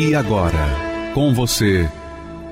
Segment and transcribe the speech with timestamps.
[0.00, 1.90] E agora, com você,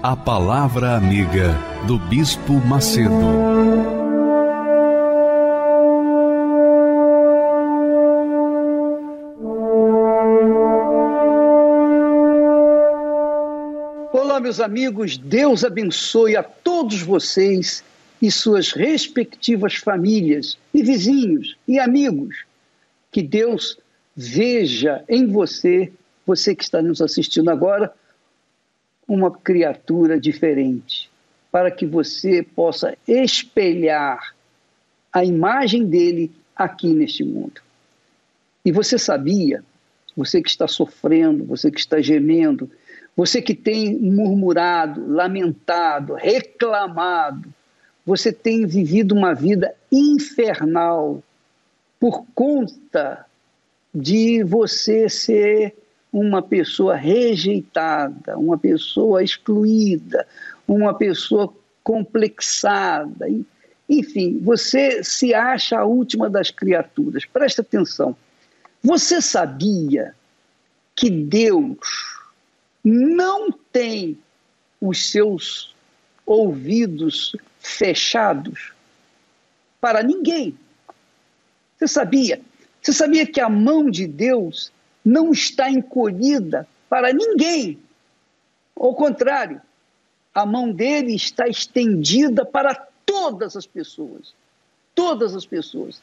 [0.03, 1.55] a Palavra Amiga
[1.87, 3.15] do Bispo Macedo.
[14.13, 17.85] Olá, meus amigos, Deus abençoe a todos vocês
[18.21, 22.45] e suas respectivas famílias, e vizinhos e amigos.
[23.13, 23.79] Que Deus
[24.17, 25.93] veja em você
[26.27, 27.95] você que está nos assistindo agora,
[29.07, 31.09] uma criatura diferente,
[31.53, 34.35] para que você possa espelhar
[35.13, 37.63] a imagem dele aqui neste mundo.
[38.65, 39.63] E você sabia,
[40.17, 42.69] você que está sofrendo, você que está gemendo,
[43.17, 47.49] você que tem murmurado, lamentado, reclamado,
[48.05, 51.23] você tem vivido uma vida infernal
[51.99, 53.25] por conta
[53.95, 55.75] de você ser
[56.19, 60.27] uma pessoa rejeitada, uma pessoa excluída,
[60.67, 61.53] uma pessoa
[61.85, 63.27] complexada.
[63.87, 67.27] Enfim, você se acha a última das criaturas.
[67.27, 68.17] Presta atenção.
[68.83, 70.15] Você sabia
[70.95, 71.77] que Deus
[72.83, 74.19] não tem
[74.81, 75.75] os seus
[76.25, 78.73] ouvidos fechados
[79.79, 80.57] para ninguém?
[81.77, 82.41] Você sabia?
[82.81, 84.73] Você sabia que a mão de Deus
[85.07, 87.79] não está encolhida para ninguém.
[88.75, 89.63] Ao contrário,
[90.35, 92.75] a mão dele está estendida para
[93.07, 94.35] todas as pessoas.
[94.97, 96.03] Todas as pessoas.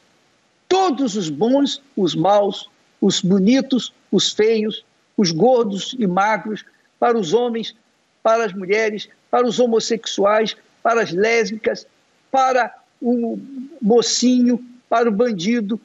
[0.66, 4.82] Todos os bons, os maus, os bonitos, os feios,
[5.18, 6.64] os gordos e magros,
[6.98, 7.76] para os homens,
[8.22, 11.86] para as mulheres, para os homossexuais, para as lésbicas,
[12.30, 13.38] para o
[13.82, 15.78] mocinho, para o bandido,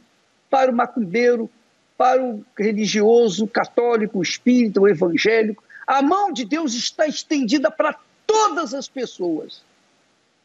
[0.50, 1.50] para o macumbeiro,
[2.00, 5.62] para o religioso, católico, espírita, evangélico.
[5.86, 7.94] A mão de Deus está estendida para
[8.26, 9.62] todas as pessoas.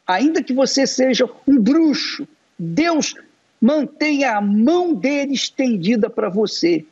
[0.05, 2.27] Ainda que você seja um bruxo,
[2.59, 3.15] Deus
[3.61, 6.85] mantém a mão dele estendida para você.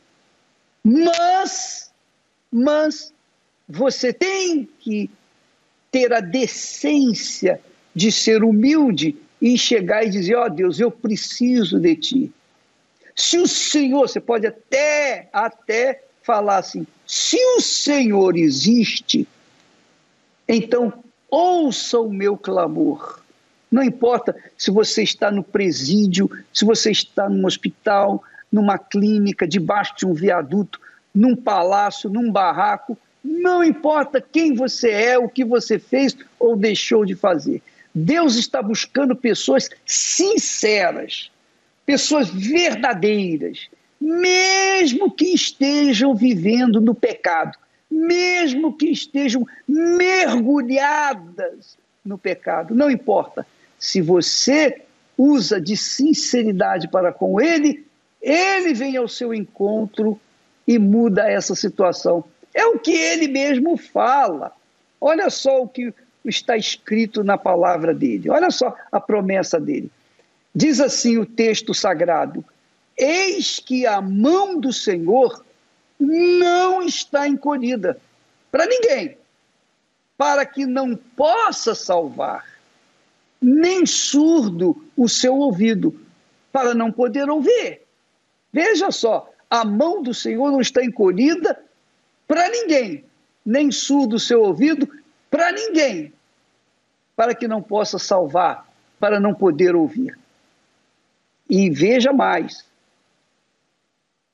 [0.81, 1.91] Mas,
[2.49, 3.13] mas,
[3.67, 5.09] você tem que
[5.91, 7.59] ter a decência
[7.93, 12.33] de ser humilde e chegar e dizer: Ó oh, Deus, eu preciso de ti.
[13.15, 19.27] Se o Senhor, você pode até, até falar assim, se o Senhor existe,
[20.47, 23.21] então ouça o meu clamor.
[23.71, 29.95] Não importa se você está no presídio, se você está num hospital, numa clínica, debaixo
[29.97, 30.79] de um viaduto,
[31.13, 37.05] num palácio, num barraco, não importa quem você é, o que você fez ou deixou
[37.05, 37.61] de fazer.
[37.93, 41.31] Deus está buscando pessoas sinceras
[41.85, 47.57] pessoas verdadeiras, mesmo que estejam vivendo no pecado,
[47.89, 53.45] mesmo que estejam mergulhadas no pecado, não importa.
[53.77, 54.81] Se você
[55.17, 57.85] usa de sinceridade para com ele,
[58.21, 60.19] ele vem ao seu encontro
[60.67, 62.23] e muda essa situação.
[62.53, 64.51] É o que ele mesmo fala.
[64.99, 65.93] Olha só o que
[66.25, 68.29] está escrito na palavra dele.
[68.29, 69.91] Olha só a promessa dele.
[70.55, 72.45] Diz assim o texto sagrado:
[72.97, 75.43] Eis que a mão do Senhor
[75.99, 77.99] não está encolhida
[78.51, 79.17] para ninguém,
[80.17, 82.45] para que não possa salvar,
[83.41, 85.99] nem surdo o seu ouvido,
[86.51, 87.81] para não poder ouvir.
[88.51, 91.59] Veja só, a mão do Senhor não está encolhida
[92.27, 93.03] para ninguém,
[93.43, 94.87] nem surdo o seu ouvido
[95.31, 96.13] para ninguém,
[97.15, 98.67] para que não possa salvar,
[98.99, 100.15] para não poder ouvir.
[101.49, 102.65] E veja mais.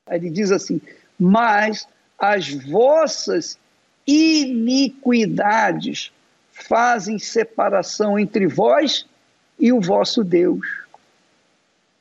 [0.08, 0.80] Ele diz assim:
[1.18, 1.86] Mas
[2.18, 3.58] as vossas
[4.06, 6.12] iniquidades
[6.52, 9.06] fazem separação entre vós
[9.58, 10.66] e o vosso Deus.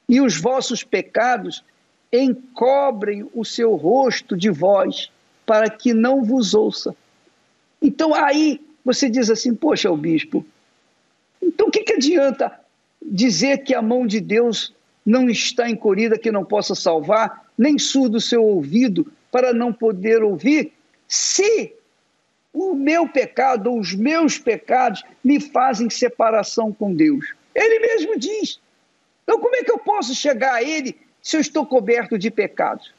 [0.08, 1.64] E os vossos pecados
[2.12, 5.12] encobrem o seu rosto de vós,
[5.46, 6.96] para que não vos ouça.
[7.82, 10.46] Então aí você diz assim: Poxa, o bispo,
[11.42, 12.60] então o que, que adianta
[13.02, 14.74] dizer que a mão de Deus
[15.10, 20.22] não está encolhida que não possa salvar, nem surdo o seu ouvido para não poder
[20.24, 20.72] ouvir
[21.08, 21.74] se
[22.54, 27.34] o meu pecado ou os meus pecados me fazem separação com Deus?
[27.56, 28.60] Ele mesmo diz.
[29.24, 32.94] Então, como é que eu posso chegar a Ele se eu estou coberto de pecados?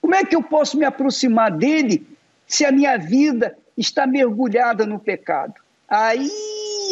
[0.00, 2.06] Como é que eu posso me aproximar dele
[2.46, 5.54] se a minha vida está mergulhada no pecado?
[5.88, 6.30] Aí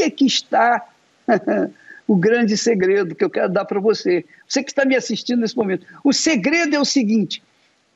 [0.01, 0.89] é que está
[2.11, 4.25] o grande segredo que eu quero dar para você.
[4.45, 5.87] Você que está me assistindo nesse momento.
[6.03, 7.41] O segredo é o seguinte: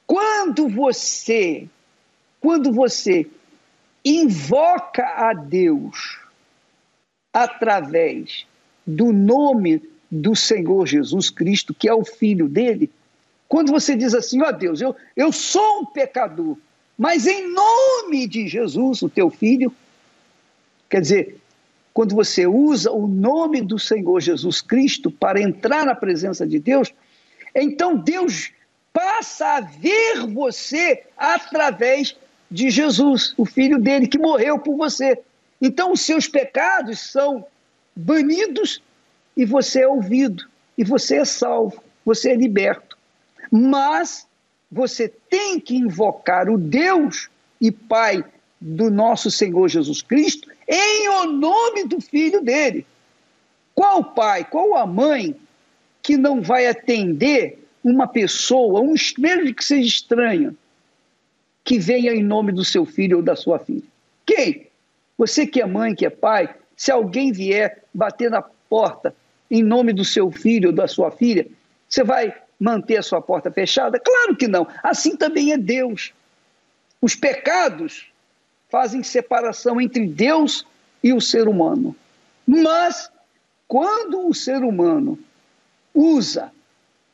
[0.07, 1.67] quando você,
[2.41, 3.27] quando você
[4.05, 6.21] invoca a Deus
[7.33, 8.47] através
[8.87, 12.93] do nome do Senhor Jesus Cristo, que é o Filho dele,
[13.49, 16.57] quando você diz assim, ó oh, Deus, eu, eu sou um pecador,
[16.97, 19.75] mas em nome de Jesus, o teu filho,
[20.89, 21.41] quer dizer,
[21.94, 26.93] quando você usa o nome do Senhor Jesus Cristo para entrar na presença de Deus,
[27.55, 28.50] então Deus
[28.93, 32.17] passa a ver você através
[32.50, 35.19] de Jesus, o filho dele que morreu por você.
[35.62, 37.46] Então os seus pecados são
[37.96, 38.82] banidos
[39.37, 40.44] e você é ouvido,
[40.76, 42.94] e você é salvo, você é liberto
[43.56, 44.26] mas
[44.70, 47.29] você tem que invocar o Deus
[47.61, 48.25] e Pai
[48.67, 52.87] do nosso Senhor Jesus Cristo em o nome do Filho dele.
[53.75, 55.37] Qual pai, qual a mãe
[56.03, 60.57] que não vai atender uma pessoa, um mesmo que seja estranho,
[61.63, 63.85] que venha em nome do seu filho ou da sua filha?
[64.25, 64.69] Quem?
[65.19, 69.15] Você que é mãe, que é pai, se alguém vier bater na porta
[69.51, 71.47] em nome do seu filho ou da sua filha,
[71.87, 74.01] você vai manter a sua porta fechada?
[74.01, 74.67] Claro que não.
[74.83, 76.15] Assim também é Deus.
[77.03, 78.14] Os pecados
[78.75, 80.67] fazem separação entre Deus
[81.00, 81.94] e o ser humano.
[82.44, 83.09] Mas,
[83.69, 85.17] quando o ser humano
[85.94, 86.50] usa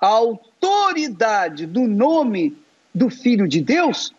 [0.01, 2.57] a autoridade do nome
[2.95, 4.15] do Filho de Deus,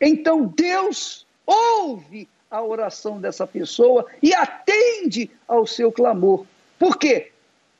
[0.00, 6.44] então Deus ouve a oração dessa pessoa e atende ao seu clamor.
[6.76, 7.30] Por quê?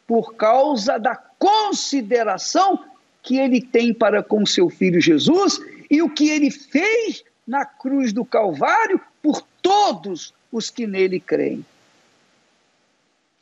[0.07, 2.79] Por causa da consideração
[3.25, 5.61] que ele tem para com seu filho Jesus
[5.91, 11.67] e o que ele fez na cruz do Calvário por todos os que nele creem.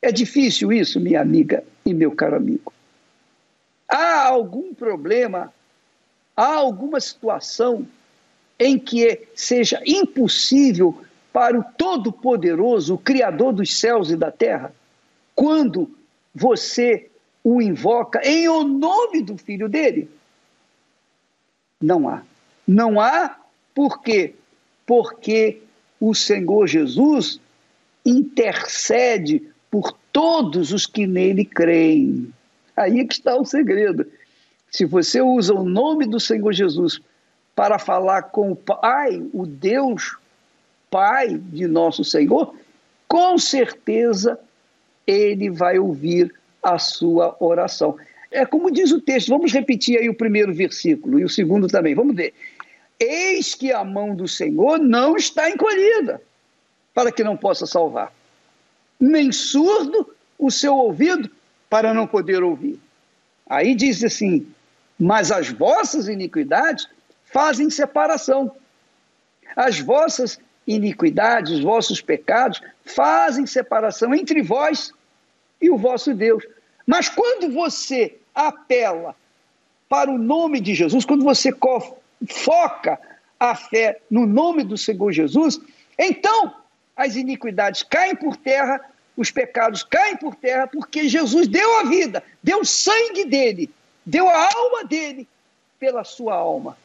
[0.01, 2.73] É difícil isso, minha amiga e meu caro amigo.
[3.87, 5.53] Há algum problema,
[6.35, 7.87] há alguma situação
[8.57, 14.73] em que seja impossível para o Todo-Poderoso, o Criador dos céus e da terra,
[15.35, 15.87] quando
[16.33, 17.11] você
[17.43, 20.09] o invoca em o nome do filho dele?
[21.79, 22.23] Não há.
[22.67, 23.38] Não há
[23.79, 24.33] por quê?
[24.85, 25.61] Porque
[26.01, 27.39] o Senhor Jesus
[28.05, 29.41] intercede
[29.71, 32.27] por todos os que nele creem.
[32.75, 34.05] Aí é que está o segredo.
[34.69, 36.99] Se você usa o nome do Senhor Jesus
[37.55, 40.17] para falar com o Pai, o Deus
[40.91, 42.53] Pai de nosso Senhor,
[43.07, 44.37] com certeza
[45.07, 47.95] ele vai ouvir a sua oração.
[48.29, 51.95] É como diz o texto, vamos repetir aí o primeiro versículo e o segundo também,
[51.95, 52.33] vamos ver.
[52.99, 56.21] Eis que a mão do Senhor não está encolhida,
[56.93, 58.11] para que não possa salvar,
[58.99, 61.29] nem surdo o seu ouvido,
[61.69, 62.79] para não poder ouvir.
[63.47, 64.47] Aí diz assim:
[64.99, 66.87] Mas as vossas iniquidades
[67.25, 68.55] fazem separação.
[69.55, 74.91] As vossas iniquidades, os vossos pecados, fazem separação entre vós
[75.61, 76.43] e o vosso Deus.
[76.85, 79.15] Mas quando você apela
[79.87, 81.51] para o nome de Jesus, quando você
[82.27, 82.99] foca
[83.39, 85.59] a fé no nome do Senhor Jesus,
[85.97, 86.53] então
[86.95, 88.81] as iniquidades caem por terra,
[89.15, 93.69] os pecados caem por terra, porque Jesus deu a vida, deu o sangue dele,
[94.05, 95.27] deu a alma dele
[95.79, 96.77] pela sua alma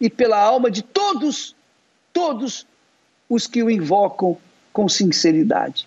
[0.00, 1.54] e pela alma de todos,
[2.12, 2.66] todos
[3.28, 4.38] os que o invocam
[4.72, 5.86] com sinceridade.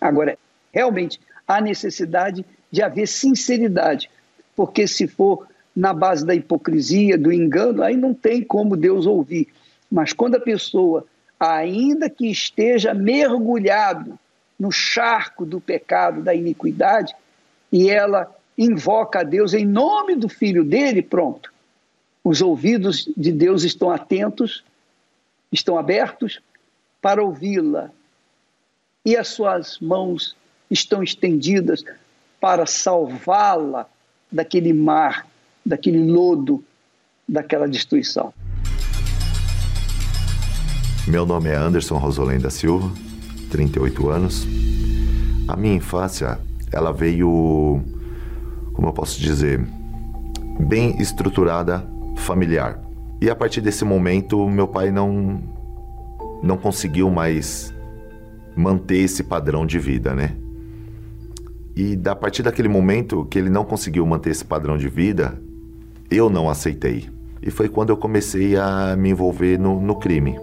[0.00, 0.38] Agora,
[0.72, 4.08] realmente, há necessidade de haver sinceridade,
[4.54, 9.48] porque se for na base da hipocrisia, do engano, aí não tem como Deus ouvir.
[9.90, 11.06] Mas quando a pessoa,
[11.38, 14.18] ainda que esteja mergulhado
[14.58, 17.14] no charco do pecado, da iniquidade,
[17.72, 21.52] e ela invoca a Deus em nome do filho dele, pronto.
[22.22, 24.62] Os ouvidos de Deus estão atentos,
[25.50, 26.40] estão abertos
[27.00, 27.90] para ouvi-la.
[29.04, 30.36] E as suas mãos
[30.70, 31.82] estão estendidas
[32.38, 33.86] para salvá-la
[34.30, 35.26] daquele mar,
[35.64, 36.62] daquele lodo,
[37.28, 38.32] daquela destruição.
[41.06, 42.90] Meu nome é Anderson Rosolém da Silva,
[43.50, 44.46] 38 anos.
[45.48, 46.38] A minha infância,
[46.72, 47.80] ela veio,
[48.72, 49.60] como eu posso dizer,
[50.60, 51.84] bem estruturada
[52.16, 52.80] familiar.
[53.20, 55.42] E a partir desse momento, meu pai não
[56.42, 57.74] não conseguiu mais
[58.56, 60.36] manter esse padrão de vida, né?
[61.76, 65.40] E a partir daquele momento que ele não conseguiu manter esse padrão de vida,
[66.10, 67.08] eu não aceitei.
[67.42, 70.38] E foi quando eu comecei a me envolver no, no crime.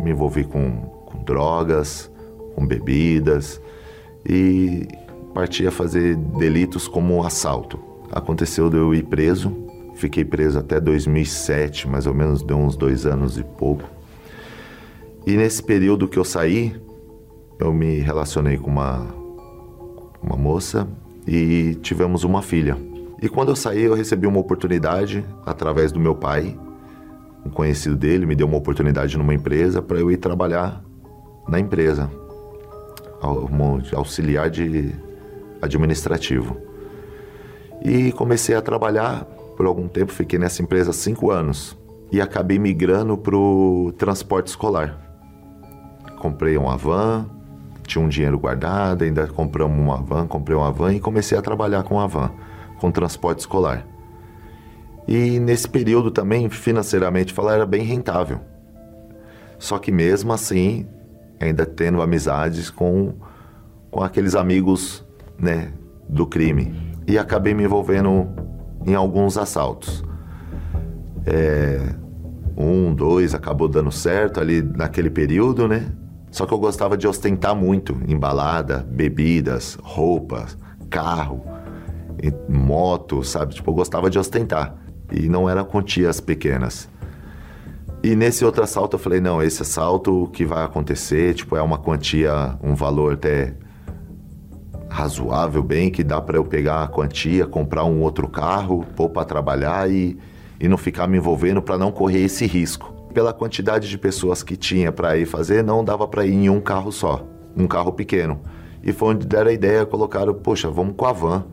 [0.00, 0.70] Me envolvi com,
[1.06, 2.10] com drogas,
[2.54, 3.60] com bebidas
[4.28, 4.86] e
[5.32, 7.78] parti a fazer delitos como assalto.
[8.10, 9.52] Aconteceu de eu ir preso,
[9.94, 13.88] fiquei preso até 2007, mais ou menos, deu uns dois anos e pouco.
[15.26, 16.74] E nesse período que eu saí,
[17.58, 19.06] eu me relacionei com uma,
[20.22, 20.88] uma moça
[21.26, 22.87] e tivemos uma filha.
[23.20, 26.56] E quando eu saí, eu recebi uma oportunidade através do meu pai,
[27.44, 30.80] um conhecido dele, me deu uma oportunidade numa empresa para eu ir trabalhar
[31.48, 32.08] na empresa,
[33.92, 34.94] auxiliar de
[35.60, 36.56] administrativo.
[37.82, 39.24] E comecei a trabalhar
[39.56, 41.76] por algum tempo, fiquei nessa empresa cinco anos
[42.12, 44.96] e acabei migrando para o transporte escolar.
[46.20, 47.26] Comprei uma van,
[47.84, 51.82] tinha um dinheiro guardado, ainda compramos uma van, comprei uma van e comecei a trabalhar
[51.82, 52.30] com a van
[52.78, 53.86] com transporte escolar.
[55.06, 58.40] E nesse período também, financeiramente falar, era bem rentável.
[59.58, 60.86] Só que mesmo assim,
[61.40, 63.14] ainda tendo amizades com,
[63.90, 65.02] com aqueles amigos
[65.38, 65.72] né,
[66.06, 66.74] do crime.
[67.06, 68.28] E acabei me envolvendo
[68.86, 70.04] em alguns assaltos.
[71.24, 71.80] É,
[72.54, 75.90] um, dois, acabou dando certo ali naquele período, né?
[76.30, 80.58] Só que eu gostava de ostentar muito em balada, bebidas, roupas,
[80.90, 81.42] carro
[82.48, 83.54] moto, sabe?
[83.54, 84.74] Tipo, eu gostava de ostentar.
[85.12, 86.88] E não eram quantias pequenas.
[88.02, 91.78] E nesse outro assalto eu falei, não, esse assalto que vai acontecer, tipo, é uma
[91.78, 93.54] quantia, um valor até
[94.88, 99.24] razoável bem, que dá para eu pegar a quantia, comprar um outro carro, pôr para
[99.24, 100.16] trabalhar e,
[100.60, 102.92] e não ficar me envolvendo para não correr esse risco.
[103.12, 106.60] Pela quantidade de pessoas que tinha para ir fazer, não dava para ir em um
[106.60, 108.40] carro só, um carro pequeno.
[108.82, 111.44] E foi onde deram a ideia, colocaram, poxa, vamos com a van.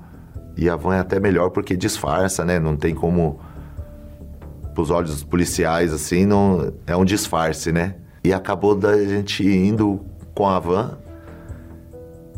[0.57, 2.59] E a van é até melhor porque disfarça, né?
[2.59, 3.39] Não tem como.
[4.73, 7.95] Pros olhos policiais, assim, não é um disfarce, né?
[8.23, 10.01] E acabou da gente indo
[10.33, 10.97] com a van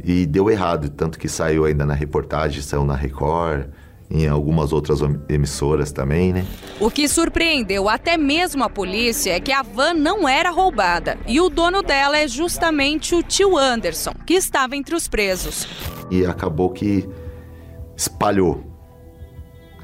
[0.03, 0.89] e deu errado.
[0.89, 3.69] Tanto que saiu ainda na reportagem, saiu na Record,
[4.09, 6.45] em algumas outras emissoras também, né?
[6.79, 11.41] O que surpreendeu até mesmo a polícia é que a van não era roubada e
[11.41, 15.67] o dono dela é justamente o tio Anderson, que estava entre os presos.
[16.09, 17.07] E acabou que
[17.97, 18.63] espalhou.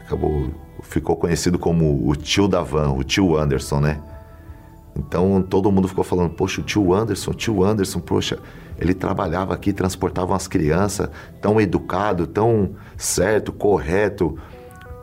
[0.05, 0.51] Acabou,
[0.84, 4.01] ficou conhecido como o tio da van, o tio Anderson, né?
[4.96, 8.38] Então todo mundo ficou falando, poxa, o tio Anderson, o tio Anderson, poxa,
[8.77, 11.10] ele trabalhava aqui, transportava umas crianças,
[11.41, 14.38] tão educado, tão certo, correto,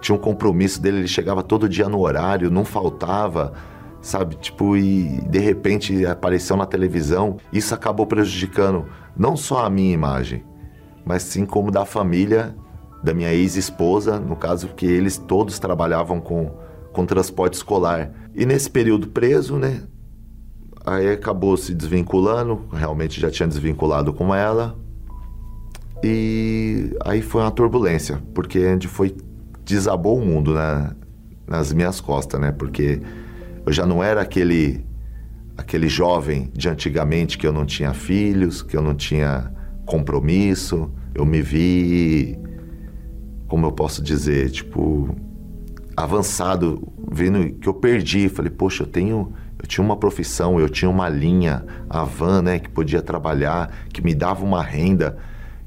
[0.00, 3.52] tinha um compromisso dele, ele chegava todo dia no horário, não faltava,
[4.00, 4.36] sabe?
[4.36, 7.38] Tipo, e de repente apareceu na televisão.
[7.52, 8.86] Isso acabou prejudicando
[9.16, 10.44] não só a minha imagem,
[11.04, 12.54] mas sim como da família
[13.02, 16.50] da minha ex-esposa, no caso que eles todos trabalhavam com,
[16.92, 18.10] com transporte escolar.
[18.34, 19.82] E nesse período preso, né,
[20.84, 24.78] aí acabou se desvinculando, realmente já tinha desvinculado com ela.
[26.02, 29.14] E aí foi uma turbulência, porque a foi
[29.64, 30.90] desabou o mundo né,
[31.46, 32.52] nas minhas costas, né?
[32.52, 33.02] Porque
[33.66, 34.84] eu já não era aquele
[35.56, 39.52] aquele jovem de antigamente que eu não tinha filhos, que eu não tinha
[39.84, 40.90] compromisso.
[41.14, 42.38] Eu me vi
[43.50, 45.12] como eu posso dizer, tipo,
[45.96, 48.28] avançado, vendo que eu perdi.
[48.28, 49.32] Falei, poxa, eu tenho.
[49.60, 54.00] Eu tinha uma profissão, eu tinha uma linha, a van, né, que podia trabalhar, que
[54.02, 55.18] me dava uma renda,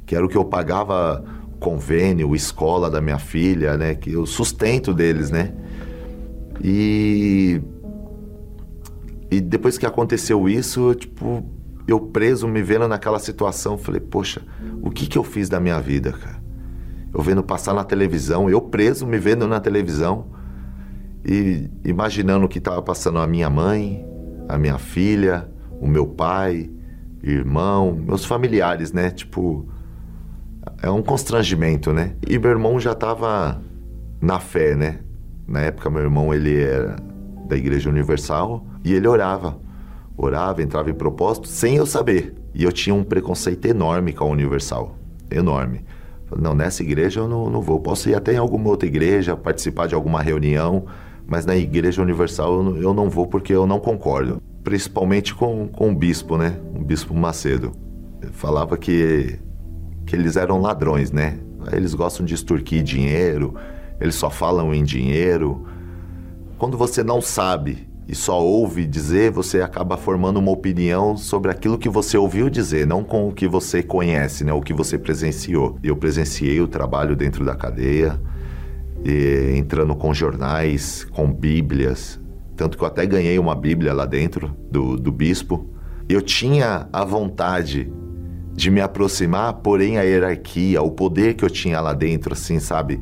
[0.06, 1.24] que era o que eu pagava
[1.60, 5.54] convênio, escola da minha filha, né, que o sustento deles, né?
[6.64, 7.62] E
[9.30, 11.44] e depois que aconteceu isso, tipo,
[11.88, 14.42] eu preso, me vendo naquela situação, falei, poxa,
[14.82, 16.43] o que que eu fiz da minha vida, cara?
[17.14, 20.26] Eu vendo passar na televisão, eu preso me vendo na televisão
[21.24, 24.06] e imaginando o que estava passando a minha mãe,
[24.50, 25.48] a minha filha,
[25.80, 26.70] o meu pai,
[27.22, 29.12] irmão, meus familiares, né?
[29.12, 29.68] Tipo,
[30.82, 32.16] é um constrangimento, né?
[32.28, 33.62] E meu irmão já estava
[34.20, 35.00] na fé, né?
[35.48, 36.96] Na época meu irmão ele era
[37.48, 39.60] da Igreja Universal e ele orava,
[40.18, 42.34] orava, entrava em propósito sem eu saber.
[42.56, 44.98] E eu tinha um preconceito enorme com a Universal,
[45.30, 45.86] enorme.
[46.40, 47.80] Não, nessa igreja eu não, não vou.
[47.80, 50.86] Posso ir até em alguma outra igreja, participar de alguma reunião,
[51.28, 54.42] mas na Igreja Universal eu não, eu não vou porque eu não concordo.
[54.64, 56.58] Principalmente com, com o bispo, né?
[56.76, 57.72] O bispo Macedo.
[58.32, 59.40] falava que,
[60.06, 61.40] que eles eram ladrões, né?
[61.72, 63.54] Eles gostam de extorquir dinheiro,
[64.00, 65.66] eles só falam em dinheiro.
[66.58, 71.78] quando você não sabe e só ouve dizer, você acaba formando uma opinião sobre aquilo
[71.78, 74.52] que você ouviu dizer, não com o que você conhece, né?
[74.52, 75.78] O que você presenciou.
[75.82, 78.20] Eu presenciei o trabalho dentro da cadeia,
[79.56, 82.20] entrando com jornais, com bíblias,
[82.56, 85.70] tanto que eu até ganhei uma bíblia lá dentro do, do bispo.
[86.08, 87.92] Eu tinha a vontade
[88.54, 93.00] de me aproximar, porém a hierarquia, o poder que eu tinha lá dentro, assim, sabe?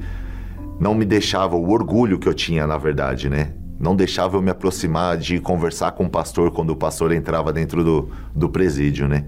[0.79, 3.53] Não me deixava, o orgulho que eu tinha, na verdade, né?
[3.81, 7.83] Não deixava eu me aproximar de conversar com o pastor quando o pastor entrava dentro
[7.83, 9.25] do, do presídio, né?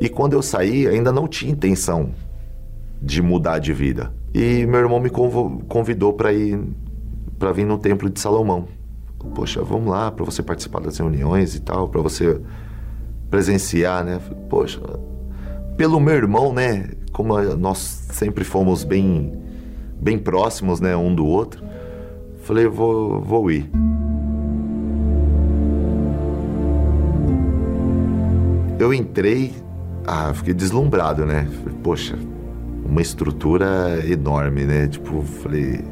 [0.00, 2.10] E quando eu saí, ainda não tinha intenção
[3.02, 4.14] de mudar de vida.
[4.32, 6.60] E meu irmão me convidou para ir
[7.38, 8.68] para vir no templo de Salomão.
[9.34, 12.40] Poxa, vamos lá para você participar das reuniões e tal, para você
[13.28, 14.20] presenciar, né?
[14.48, 14.80] Poxa,
[15.76, 16.90] pelo meu irmão, né?
[17.10, 19.32] Como nós sempre fomos bem,
[20.00, 21.64] bem próximos, né, um do outro.
[22.44, 23.70] Falei, vou, vou ir.
[28.78, 29.54] Eu entrei,
[30.06, 31.48] ah, fiquei deslumbrado, né?
[31.82, 32.18] Poxa,
[32.84, 34.86] uma estrutura enorme, né?
[34.88, 35.82] Tipo, falei,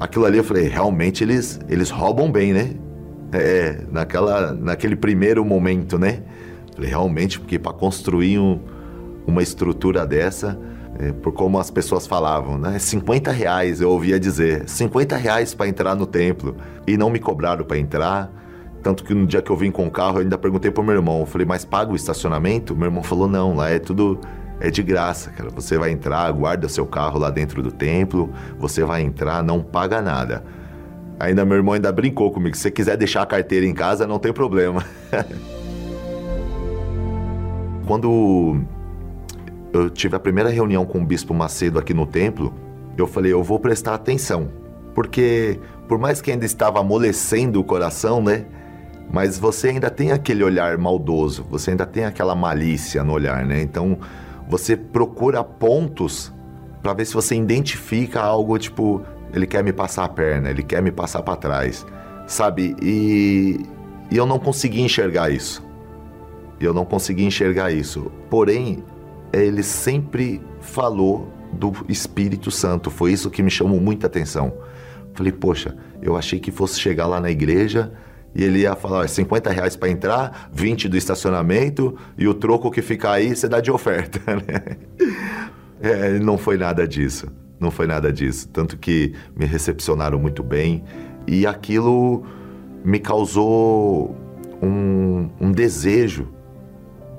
[0.00, 2.74] aquilo ali eu falei, realmente eles eles roubam bem, né?
[3.30, 6.22] É, naquela naquele primeiro momento, né?
[6.74, 8.58] Falei, realmente, porque para construir um,
[9.28, 10.58] uma estrutura dessa,
[10.98, 12.78] é, por como as pessoas falavam, né?
[12.78, 16.56] 50 reais, eu ouvia dizer, 50 reais para entrar no templo.
[16.86, 18.30] E não me cobraram para entrar.
[18.82, 20.94] Tanto que no dia que eu vim com o carro, eu ainda perguntei pro meu
[20.94, 22.74] irmão, eu falei, mas paga o estacionamento?
[22.74, 24.18] Meu irmão falou, não, lá é tudo
[24.60, 25.50] é de graça, cara.
[25.50, 30.02] Você vai entrar, guarda seu carro lá dentro do templo, você vai entrar, não paga
[30.02, 30.44] nada.
[31.18, 34.18] Ainda meu irmão ainda brincou comigo, se você quiser deixar a carteira em casa, não
[34.18, 34.84] tem problema.
[37.86, 38.64] Quando
[39.72, 42.52] eu tive a primeira reunião com o Bispo Macedo aqui no templo,
[42.96, 44.50] eu falei, eu vou prestar atenção.
[44.94, 45.58] Porque,
[45.88, 48.44] por mais que ainda estava amolecendo o coração, né?
[49.10, 53.62] Mas você ainda tem aquele olhar maldoso, você ainda tem aquela malícia no olhar, né?
[53.62, 53.98] Então,
[54.48, 56.32] você procura pontos
[56.82, 60.82] para ver se você identifica algo tipo, ele quer me passar a perna, ele quer
[60.82, 61.86] me passar para trás,
[62.26, 62.76] sabe?
[62.82, 63.64] E,
[64.10, 65.64] e eu não consegui enxergar isso.
[66.60, 68.10] Eu não consegui enxergar isso.
[68.28, 68.82] Porém,
[69.32, 72.90] ele sempre falou do Espírito Santo.
[72.90, 74.52] Foi isso que me chamou muita atenção.
[75.14, 77.92] Falei, poxa, eu achei que fosse chegar lá na igreja
[78.34, 82.80] e ele ia falar, 50 reais para entrar, 20 do estacionamento e o troco que
[82.80, 84.76] ficar aí você dá de oferta, né?
[85.80, 87.26] É, não foi nada disso.
[87.60, 88.48] Não foi nada disso.
[88.48, 90.82] Tanto que me recepcionaram muito bem
[91.26, 92.24] e aquilo
[92.84, 94.16] me causou
[94.62, 96.28] um, um desejo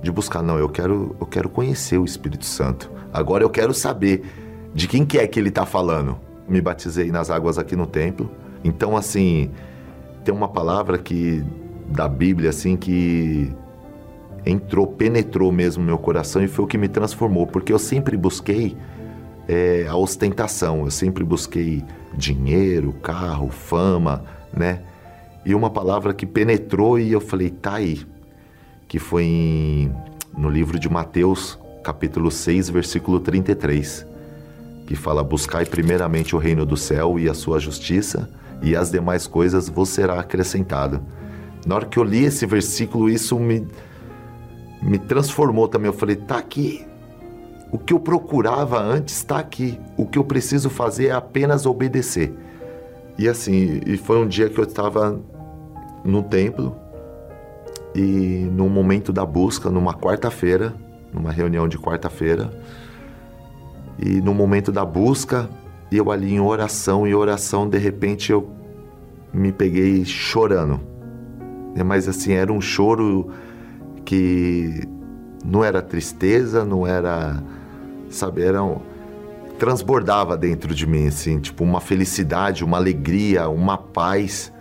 [0.04, 2.92] de buscar, não, eu quero, eu quero conhecer o Espírito Santo.
[3.12, 4.24] Agora eu quero saber
[4.76, 6.20] de quem que é que ele está falando.
[6.48, 8.30] Me batizei nas águas aqui no templo.
[8.66, 9.50] Então, assim,
[10.26, 11.44] tem uma palavra que
[11.88, 13.50] da Bíblia, assim, que
[14.46, 18.76] entrou, penetrou mesmo meu coração e foi o que me transformou, porque eu sempre busquei
[19.48, 24.82] é, a ostentação, eu sempre busquei dinheiro, carro, fama, né?
[25.46, 28.06] E uma palavra que penetrou e eu falei, tá aí,
[28.94, 29.92] que foi em,
[30.38, 34.06] no livro de Mateus, capítulo 6, versículo 33,
[34.86, 38.30] que fala: Buscai primeiramente o reino do céu e a sua justiça,
[38.62, 41.02] e as demais coisas vos será acrescentado.
[41.66, 43.68] Na hora que eu li esse versículo, isso me,
[44.80, 45.88] me transformou também.
[45.88, 46.86] Eu falei: tá aqui.
[47.72, 49.80] O que eu procurava antes está aqui.
[49.98, 52.32] O que eu preciso fazer é apenas obedecer.
[53.18, 55.20] E assim, e foi um dia que eu estava
[56.06, 56.83] no templo
[57.96, 60.74] e no momento da busca, numa quarta-feira,
[61.12, 62.50] numa reunião de quarta-feira,
[64.00, 65.50] e no momento da busca,
[65.92, 68.50] eu ali em oração e oração, de repente eu
[69.34, 70.80] me peguei chorando.
[71.86, 73.30] Mas assim, era um choro
[74.06, 74.88] que
[75.44, 77.42] não era tristeza, não era,
[78.10, 78.80] sabe, era um,
[79.58, 84.53] transbordava dentro de mim assim, tipo uma felicidade, uma alegria, uma paz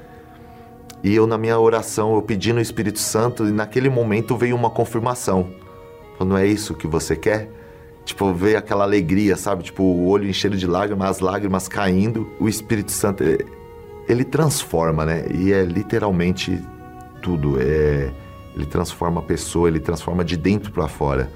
[1.03, 4.71] e eu, na minha oração, eu pedi no Espírito Santo, e naquele momento veio uma
[4.71, 5.51] confirmação.
[6.21, 7.51] Não é isso que você quer?
[8.05, 9.65] Tipo, veio aquela alegria, sabe?
[9.65, 12.31] Tipo, o olho enchendo de lágrimas, as lágrimas caindo.
[12.39, 13.25] O Espírito Santo,
[14.09, 15.27] ele transforma, né?
[15.35, 16.61] E é literalmente
[17.21, 17.61] tudo.
[17.61, 18.13] É,
[18.55, 21.29] ele transforma a pessoa, ele transforma de dentro para fora.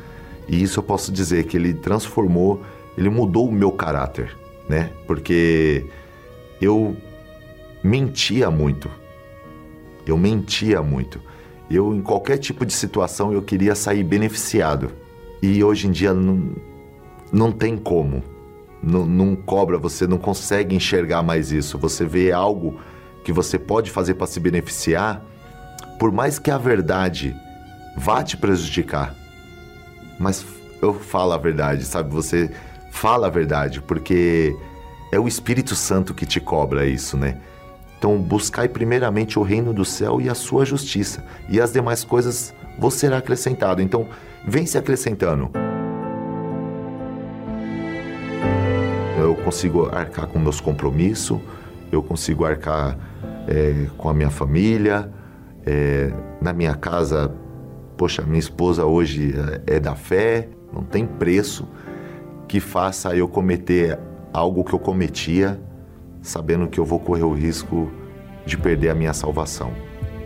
[0.46, 2.62] E isso eu posso dizer que ele transformou,
[2.96, 4.36] ele mudou o meu caráter,
[4.68, 4.90] né?
[5.08, 5.86] Porque
[6.60, 6.96] eu
[7.82, 8.88] mentia muito
[10.06, 11.20] eu mentia muito.
[11.70, 14.92] Eu, em qualquer tipo de situação, eu queria sair beneficiado.
[15.42, 16.50] E hoje em dia não,
[17.32, 18.22] não tem como.
[18.82, 21.76] Não, não cobra, você não consegue enxergar mais isso.
[21.78, 22.78] Você vê algo
[23.24, 25.24] que você pode fazer para se beneficiar,
[25.98, 27.34] por mais que a verdade
[27.96, 29.16] vá te prejudicar,
[30.18, 30.46] mas
[30.80, 32.14] eu falo a verdade, sabe?
[32.14, 32.50] Você
[32.92, 34.54] fala a verdade, porque
[35.10, 37.40] é o Espírito Santo que te cobra isso, né?
[38.06, 42.54] Então, buscai primeiramente o reino do céu e a sua justiça, e as demais coisas
[42.78, 43.82] vos será acrescentado.
[43.82, 44.06] Então,
[44.46, 45.50] vem se acrescentando.
[49.18, 51.40] Eu consigo arcar com meus compromissos,
[51.90, 52.96] eu consigo arcar
[53.48, 55.10] é, com a minha família,
[55.66, 57.34] é, na minha casa,
[57.96, 59.34] poxa, minha esposa hoje
[59.66, 61.66] é, é da fé, não tem preço
[62.46, 63.98] que faça eu cometer
[64.32, 65.60] algo que eu cometia,
[66.26, 67.88] sabendo que eu vou correr o risco
[68.44, 69.72] de perder a minha salvação.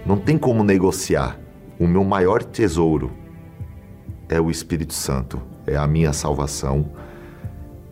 [0.07, 1.39] Não tem como negociar.
[1.79, 3.13] O meu maior tesouro
[4.27, 6.91] é o Espírito Santo, é a minha salvação.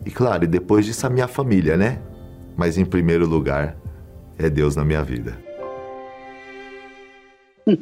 [0.03, 2.01] E claro, depois disso a minha família, né?
[2.57, 3.77] Mas em primeiro lugar
[4.39, 5.37] é Deus na minha vida.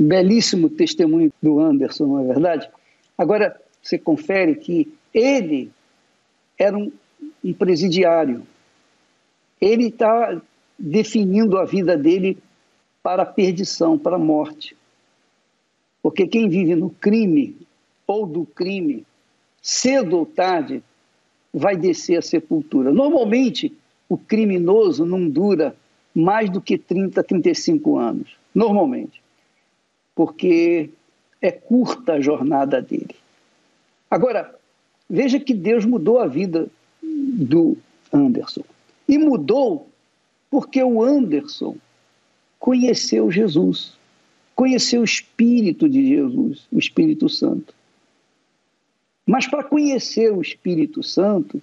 [0.00, 2.68] Belíssimo testemunho do Anderson, não é verdade?
[3.16, 5.70] Agora, você confere que ele
[6.58, 6.90] era um,
[7.44, 8.42] um presidiário.
[9.64, 10.42] Ele está
[10.78, 12.36] definindo a vida dele
[13.02, 14.76] para a perdição, para a morte.
[16.02, 17.56] Porque quem vive no crime
[18.06, 19.06] ou do crime,
[19.62, 20.82] cedo ou tarde,
[21.52, 22.92] vai descer à sepultura.
[22.92, 23.72] Normalmente,
[24.06, 25.74] o criminoso não dura
[26.14, 28.36] mais do que 30, 35 anos.
[28.54, 29.22] Normalmente.
[30.14, 30.90] Porque
[31.40, 33.16] é curta a jornada dele.
[34.10, 34.54] Agora,
[35.08, 36.68] veja que Deus mudou a vida
[37.02, 37.78] do
[38.12, 38.62] Anderson.
[39.08, 39.88] E mudou
[40.50, 41.76] porque o Anderson
[42.58, 43.92] conheceu Jesus,
[44.54, 47.74] conheceu o Espírito de Jesus, o Espírito Santo.
[49.26, 51.60] Mas para conhecer o Espírito Santo,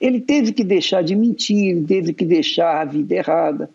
[0.00, 3.70] ele teve que deixar de mentir, ele teve que deixar a vida errada,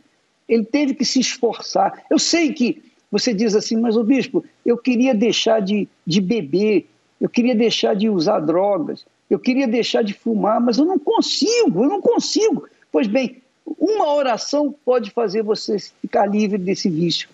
[0.48, 2.04] ele teve que se esforçar.
[2.10, 6.88] Eu sei que você diz assim, mas o bispo, eu queria deixar de, de beber,
[7.20, 11.84] eu queria deixar de usar drogas, eu queria deixar de fumar, mas eu não consigo,
[11.84, 12.68] eu não consigo.
[12.92, 17.30] Pois bem, uma oração pode fazer você ficar livre desse vício.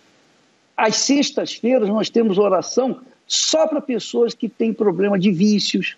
[0.76, 5.98] Às sextas-feiras nós temos oração só para pessoas que têm problema de vícios,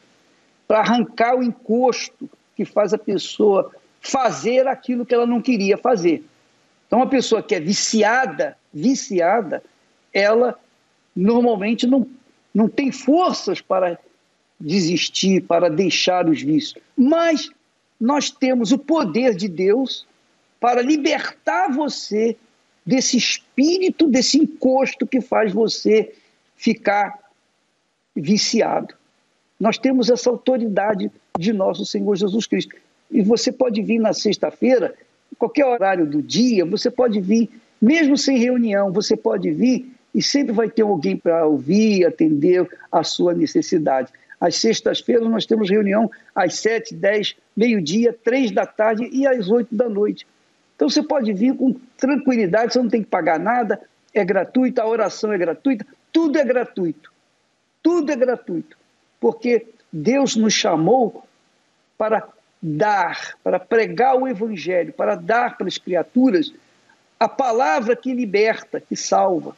[0.67, 6.23] para arrancar o encosto que faz a pessoa fazer aquilo que ela não queria fazer.
[6.87, 9.61] Então, uma pessoa que é viciada, viciada,
[10.13, 10.57] ela
[11.15, 12.07] normalmente não
[12.53, 13.97] não tem forças para
[14.59, 16.81] desistir, para deixar os vícios.
[16.97, 17.49] Mas
[17.99, 20.07] nós temos o poder de Deus
[20.59, 22.35] para libertar você
[22.85, 26.13] desse espírito, desse encosto que faz você
[26.55, 27.19] ficar
[28.15, 28.95] viciado.
[29.59, 32.75] Nós temos essa autoridade de nosso Senhor Jesus Cristo.
[33.11, 34.95] E você pode vir na sexta-feira,
[35.37, 37.49] qualquer horário do dia, você pode vir,
[37.81, 43.03] mesmo sem reunião, você pode vir e sempre vai ter alguém para ouvir, atender a
[43.03, 44.11] sua necessidade.
[44.39, 49.75] Às sextas-feiras nós temos reunião às sete, dez, meio-dia, três da tarde e às oito
[49.75, 50.25] da noite.
[50.75, 53.81] Então você pode vir com tranquilidade, você não tem que pagar nada,
[54.13, 57.11] é gratuito, a oração é gratuita, tudo é gratuito.
[57.81, 58.77] Tudo é gratuito.
[59.19, 61.25] Porque Deus nos chamou
[61.97, 62.27] para
[62.61, 66.53] dar, para pregar o Evangelho, para dar para as criaturas
[67.19, 69.55] a palavra que liberta, que salva.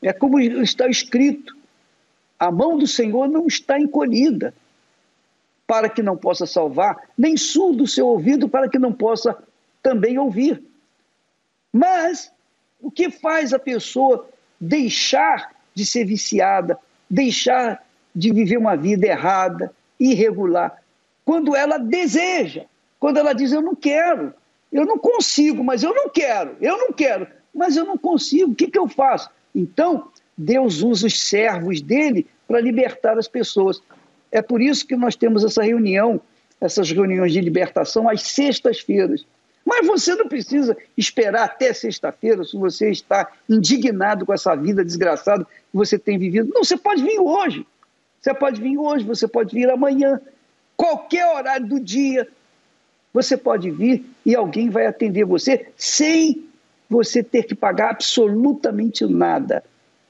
[0.00, 1.56] É como está escrito:
[2.38, 4.54] a mão do Senhor não está encolhida
[5.66, 9.36] para que não possa salvar, nem surdo o seu ouvido para que não possa
[9.82, 10.62] também ouvir.
[11.72, 12.32] Mas
[12.80, 19.72] o que faz a pessoa deixar de ser viciada, deixar de viver uma vida errada,
[20.00, 20.82] irregular?
[21.24, 22.64] Quando ela deseja,
[22.98, 24.32] quando ela diz: Eu não quero,
[24.72, 28.54] eu não consigo, mas eu não quero, eu não quero, mas eu não consigo, o
[28.54, 29.28] que, que eu faço?
[29.54, 33.82] Então, Deus usa os servos dele para libertar as pessoas.
[34.30, 36.20] É por isso que nós temos essa reunião,
[36.60, 39.26] essas reuniões de libertação às sextas-feiras.
[39.66, 45.44] Mas você não precisa esperar até sexta-feira se você está indignado com essa vida desgraçada
[45.44, 46.50] que você tem vivido.
[46.54, 47.66] Não, você pode vir hoje.
[48.20, 50.20] Você pode vir hoje, você pode vir amanhã.
[50.76, 52.26] Qualquer horário do dia,
[53.12, 56.46] você pode vir e alguém vai atender você sem
[56.88, 59.62] você ter que pagar absolutamente nada.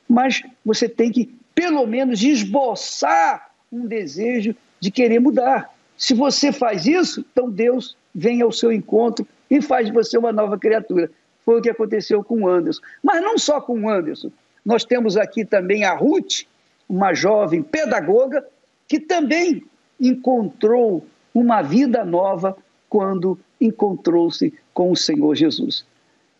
[0.08, 5.70] Mas você tem que, pelo menos, esboçar um desejo de querer mudar.
[5.96, 10.32] Se você faz isso, então Deus vem ao seu encontro e faz de você uma
[10.32, 11.10] nova criatura.
[11.44, 12.82] Foi o que aconteceu com o Anderson.
[13.02, 14.30] Mas não só com o Anderson.
[14.64, 16.44] Nós temos aqui também a Ruth,
[16.88, 18.44] uma jovem pedagoga,
[18.86, 19.64] que também
[20.00, 22.56] encontrou uma vida nova
[22.88, 25.84] quando encontrou-se com o Senhor Jesus.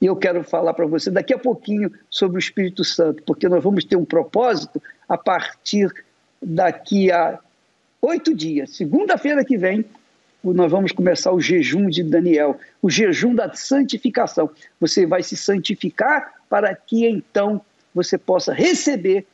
[0.01, 3.63] E eu quero falar para você daqui a pouquinho sobre o Espírito Santo, porque nós
[3.63, 5.93] vamos ter um propósito a partir
[6.41, 7.39] daqui a
[8.01, 8.77] oito dias.
[8.77, 9.85] Segunda-feira que vem,
[10.45, 14.49] nós vamos começar o jejum de Daniel, o jejum da santificação.
[14.81, 17.61] Você vai se santificar para que então
[17.93, 19.27] você possa receber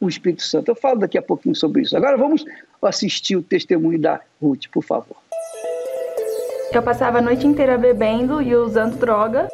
[0.00, 0.70] o Espírito Santo.
[0.70, 1.96] Eu falo daqui a pouquinho sobre isso.
[1.96, 2.44] Agora vamos
[2.82, 5.16] assistir o testemunho da Ruth, por favor.
[6.72, 9.48] Eu passava a noite inteira bebendo e usando droga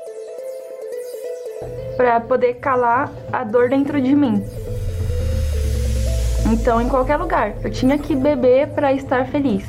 [1.97, 4.43] para poder calar a dor dentro de mim.
[6.51, 9.67] Então, em qualquer lugar, eu tinha que beber para estar feliz.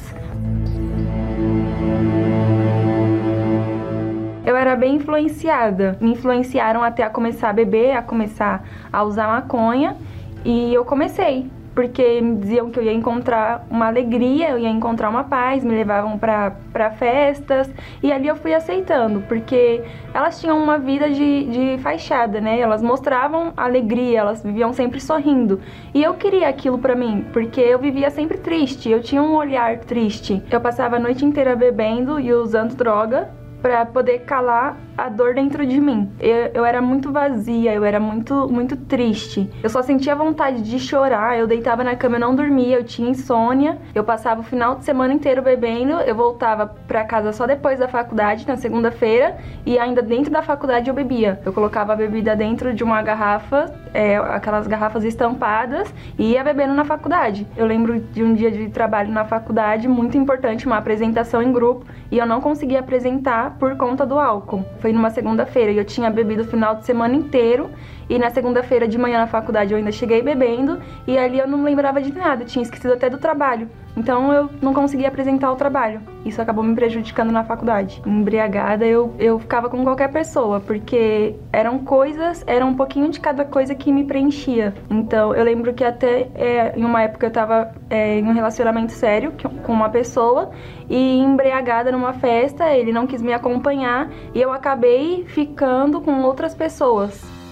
[4.46, 5.98] Eu era bem influenciada.
[6.02, 9.96] Me influenciaram até a começar a beber, a começar a usar maconha,
[10.44, 15.10] e eu comecei porque me diziam que eu ia encontrar uma alegria, eu ia encontrar
[15.10, 17.70] uma paz, me levavam para festas
[18.02, 19.84] e ali eu fui aceitando, porque
[20.14, 22.60] elas tinham uma vida de, de fachada, né?
[22.60, 25.60] Elas mostravam alegria, elas viviam sempre sorrindo
[25.94, 29.80] e eu queria aquilo para mim, porque eu vivia sempre triste, eu tinha um olhar
[29.80, 30.42] triste.
[30.52, 33.30] Eu passava a noite inteira bebendo e usando droga
[33.62, 36.12] para poder calar a dor dentro de mim.
[36.20, 39.50] Eu, eu era muito vazia, eu era muito, muito triste.
[39.62, 41.38] Eu só sentia vontade de chorar.
[41.38, 43.78] Eu deitava na cama, eu não dormia, eu tinha insônia.
[43.94, 45.94] Eu passava o final de semana inteiro bebendo.
[46.02, 50.90] Eu voltava para casa só depois da faculdade, na segunda-feira, e ainda dentro da faculdade
[50.90, 51.40] eu bebia.
[51.46, 56.74] Eu colocava a bebida dentro de uma garrafa, é, aquelas garrafas estampadas, e ia bebendo
[56.74, 57.48] na faculdade.
[57.56, 61.86] Eu lembro de um dia de trabalho na faculdade, muito importante, uma apresentação em grupo,
[62.12, 64.64] e eu não conseguia apresentar por conta do álcool.
[64.84, 67.70] Foi numa segunda-feira e eu tinha bebido o final de semana inteiro.
[68.14, 71.64] E na segunda-feira de manhã na faculdade eu ainda cheguei bebendo e ali eu não
[71.64, 73.68] lembrava de nada, tinha esquecido até do trabalho.
[73.98, 76.00] Então eu não conseguia apresentar o trabalho.
[76.24, 78.04] Isso acabou me prejudicando na faculdade.
[78.06, 83.46] Embriagada, eu, eu ficava com qualquer pessoa, porque eram coisas, era um pouquinho de cada
[83.46, 84.76] coisa que me preenchia.
[84.92, 88.92] Então eu lembro que até é, em uma época eu tava é, em um relacionamento
[88.92, 90.52] sério com uma pessoa
[90.88, 96.54] e embriagada numa festa, ele não quis me acompanhar e eu acabei ficando com outras
[96.54, 97.43] pessoas.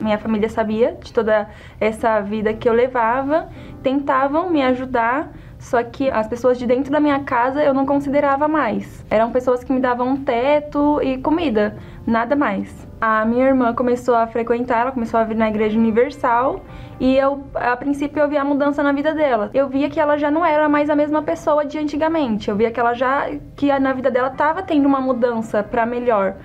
[0.00, 3.48] Minha família sabia de toda essa vida que eu levava,
[3.82, 8.48] tentavam me ajudar, só que as pessoas de dentro da minha casa eu não considerava
[8.48, 9.04] mais.
[9.10, 12.88] Eram pessoas que me davam um teto e comida, nada mais.
[12.98, 16.62] A minha irmã começou a frequentar, ela começou a vir na Igreja Universal
[16.98, 19.50] e eu, a princípio, eu via a mudança na vida dela.
[19.54, 22.50] Eu via que ela já não era mais a mesma pessoa de antigamente.
[22.50, 26.36] Eu via que ela já, que na vida dela estava tendo uma mudança para melhor.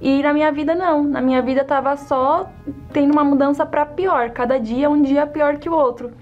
[0.00, 2.50] E na minha vida não, na minha vida tava só
[2.92, 6.12] tendo uma mudança para pior, cada dia um dia pior que o outro.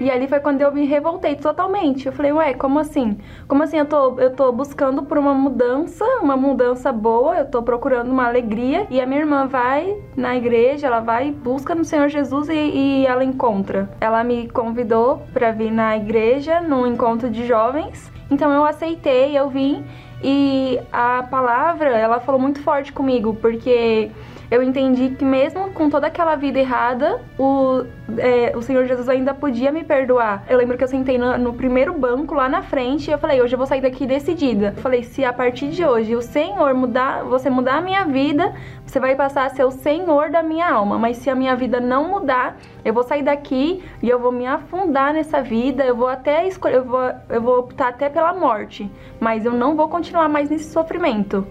[0.00, 2.06] E ali foi quando eu me revoltei totalmente.
[2.06, 3.18] Eu falei, ué, como assim?
[3.46, 7.62] Como assim eu tô, eu tô buscando por uma mudança, uma mudança boa, eu tô
[7.62, 8.86] procurando uma alegria.
[8.88, 13.06] E a minha irmã vai na igreja, ela vai, busca no Senhor Jesus e, e
[13.06, 13.90] ela encontra.
[14.00, 18.10] Ela me convidou para vir na igreja, num encontro de jovens.
[18.30, 19.84] Então eu aceitei, eu vim.
[20.22, 24.10] E a palavra, ela falou muito forte comigo, porque
[24.50, 27.84] eu entendi que mesmo com toda aquela vida errada, o,
[28.18, 30.44] é, o Senhor Jesus ainda podia me perdoar.
[30.48, 33.40] Eu lembro que eu sentei no, no, primeiro banco lá na frente e eu falei,
[33.40, 34.74] hoje eu vou sair daqui decidida.
[34.76, 38.52] Eu falei, se a partir de hoje o Senhor mudar, você mudar a minha vida,
[38.84, 40.98] você vai passar a ser o Senhor da minha alma.
[40.98, 44.48] Mas se a minha vida não mudar, eu vou sair daqui e eu vou me
[44.48, 48.90] afundar nessa vida, eu vou até escolher, eu vou, eu vou optar até pela morte,
[49.20, 51.46] mas eu não vou continuar mais nesse sofrimento.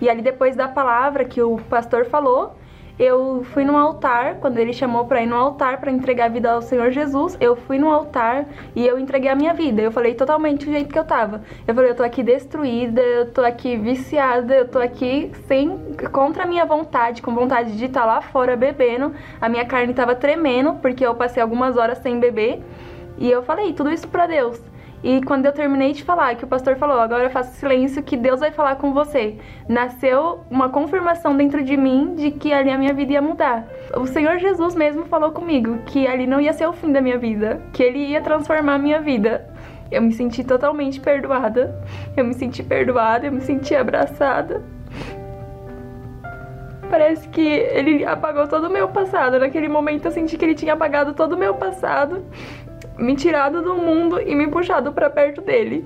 [0.00, 2.54] E ali depois da palavra que o pastor falou,
[3.00, 6.52] eu fui no altar, quando ele chamou para ir no altar para entregar a vida
[6.52, 8.44] ao Senhor Jesus, eu fui no altar
[8.76, 9.80] e eu entreguei a minha vida.
[9.80, 11.42] Eu falei totalmente do jeito que eu tava.
[11.66, 15.78] Eu falei, eu tô aqui destruída, eu tô aqui viciada, eu tô aqui sem
[16.12, 19.14] contra a minha vontade, com vontade de estar tá lá fora bebendo.
[19.40, 22.62] A minha carne tava tremendo porque eu passei algumas horas sem beber.
[23.16, 24.69] E eu falei tudo isso para Deus.
[25.02, 28.40] E quando eu terminei de falar, que o pastor falou, agora faça silêncio que Deus
[28.40, 29.36] vai falar com você.
[29.66, 33.66] Nasceu uma confirmação dentro de mim de que ali a minha vida ia mudar.
[33.96, 37.18] O Senhor Jesus mesmo falou comigo que ali não ia ser o fim da minha
[37.18, 39.48] vida, que ele ia transformar a minha vida.
[39.90, 41.82] Eu me senti totalmente perdoada.
[42.16, 44.62] Eu me senti perdoada, eu me senti abraçada.
[46.90, 49.38] Parece que ele apagou todo o meu passado.
[49.38, 52.22] Naquele momento eu senti que ele tinha apagado todo o meu passado
[52.98, 55.84] me tirado do mundo e me puxado para perto dele.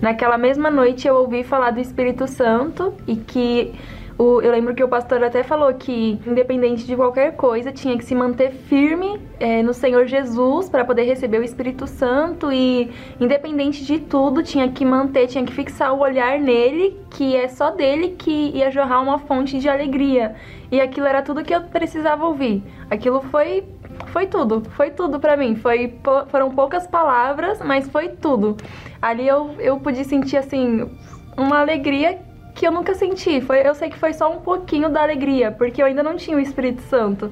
[0.00, 3.74] Naquela mesma noite eu ouvi falar do Espírito Santo e que
[4.18, 8.04] O, eu lembro que o pastor até falou que, independente de qualquer coisa, tinha que
[8.04, 13.84] se manter firme é, no Senhor Jesus para poder receber o Espírito Santo e, independente
[13.84, 18.16] de tudo, tinha que manter, tinha que fixar o olhar nele, que é só dele
[18.18, 20.34] que ia jorrar uma fonte de alegria.
[20.72, 22.62] E aquilo era tudo que eu precisava ouvir.
[22.90, 23.64] Aquilo foi
[24.06, 25.56] foi tudo, foi tudo para mim.
[25.56, 25.94] Foi,
[26.28, 28.56] foram poucas palavras, mas foi tudo.
[29.00, 30.88] Ali eu, eu pude sentir assim
[31.36, 32.18] uma alegria
[32.54, 33.40] que eu nunca senti.
[33.40, 36.36] Foi, eu sei que foi só um pouquinho da alegria, porque eu ainda não tinha
[36.36, 37.30] o Espírito Santo.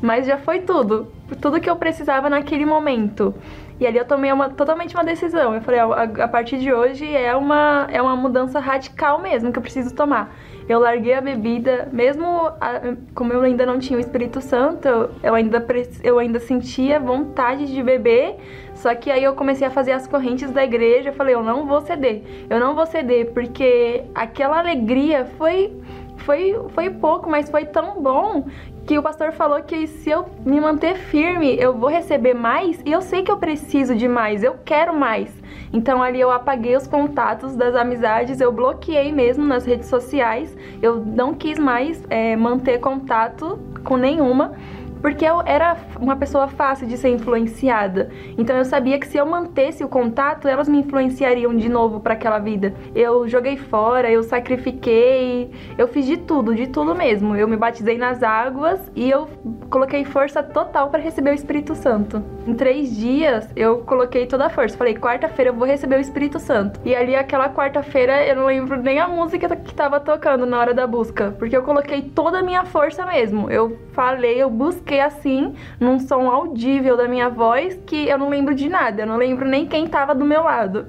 [0.00, 3.34] Mas já foi tudo, tudo que eu precisava naquele momento.
[3.80, 5.54] E ali eu tomei uma, totalmente uma decisão.
[5.54, 9.58] Eu falei, a, a partir de hoje é uma, é uma mudança radical mesmo que
[9.58, 10.34] eu preciso tomar
[10.68, 12.26] eu larguei a bebida, mesmo
[12.60, 14.88] a, como eu ainda não tinha o Espírito Santo,
[15.22, 15.64] eu ainda,
[16.02, 18.36] eu ainda sentia vontade de beber,
[18.74, 21.66] só que aí eu comecei a fazer as correntes da igreja, eu falei, eu não
[21.66, 25.72] vou ceder, eu não vou ceder, porque aquela alegria foi
[26.18, 28.44] foi, foi pouco, mas foi tão bom
[28.88, 32.90] que o pastor falou que se eu me manter firme, eu vou receber mais e
[32.90, 35.30] eu sei que eu preciso de mais, eu quero mais.
[35.70, 40.96] Então ali eu apaguei os contatos das amizades, eu bloqueei mesmo nas redes sociais, eu
[41.04, 44.52] não quis mais é, manter contato com nenhuma
[45.00, 48.10] porque eu era uma pessoa fácil de ser influenciada.
[48.36, 52.14] Então eu sabia que se eu mantesse o contato, elas me influenciariam de novo para
[52.14, 52.74] aquela vida.
[52.94, 57.36] Eu joguei fora, eu sacrifiquei, eu fiz de tudo, de tudo mesmo.
[57.36, 59.28] Eu me batizei nas águas e eu
[59.70, 62.22] coloquei força total para receber o Espírito Santo.
[62.46, 64.76] Em três dias eu coloquei toda a força.
[64.76, 66.80] Falei, quarta-feira eu vou receber o Espírito Santo.
[66.84, 70.74] E ali aquela quarta-feira eu não lembro nem a música que estava tocando na hora
[70.74, 73.50] da busca, porque eu coloquei toda a minha força mesmo.
[73.50, 78.30] Eu falei, eu busquei fiquei assim, num som audível da minha voz, que eu não
[78.30, 80.86] lembro de nada, eu não lembro nem quem estava do meu lado.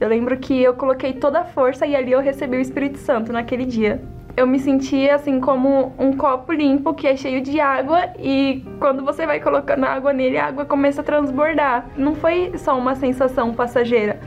[0.00, 3.30] Eu lembro que eu coloquei toda a força e ali eu recebi o Espírito Santo
[3.30, 4.02] naquele dia.
[4.36, 9.04] Eu me sentia assim como um copo limpo que é cheio de água e quando
[9.04, 11.86] você vai colocando água nele, a água começa a transbordar.
[11.96, 14.20] Não foi só uma sensação passageira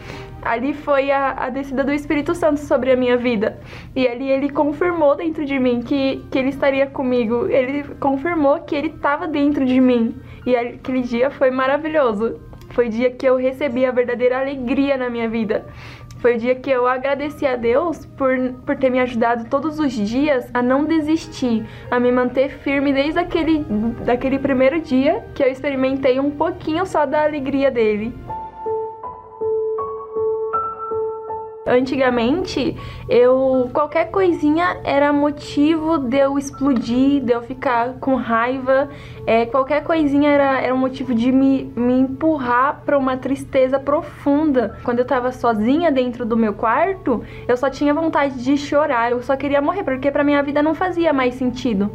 [0.46, 3.60] ali foi a, a descida do Espírito Santo sobre a minha vida.
[3.96, 7.48] E ali ele confirmou dentro de mim que, que ele estaria comigo.
[7.48, 10.16] Ele confirmou que ele estava dentro de mim.
[10.46, 12.40] E aquele dia foi maravilhoso.
[12.70, 15.66] Foi dia que eu recebi a verdadeira alegria na minha vida.
[16.18, 19.92] Foi o dia que eu agradeci a Deus por, por ter me ajudado todos os
[19.92, 23.66] dias a não desistir, a me manter firme desde aquele,
[24.06, 28.14] daquele primeiro dia que eu experimentei um pouquinho só da alegria dele.
[31.68, 32.78] Antigamente,
[33.10, 38.88] eu qualquer coisinha era motivo de eu explodir, de eu ficar com raiva.
[39.26, 44.78] É, qualquer coisinha era, era motivo de me, me empurrar para uma tristeza profunda.
[44.84, 49.24] Quando eu tava sozinha dentro do meu quarto, eu só tinha vontade de chorar, eu
[49.24, 51.90] só queria morrer, porque para minha vida não fazia mais sentido.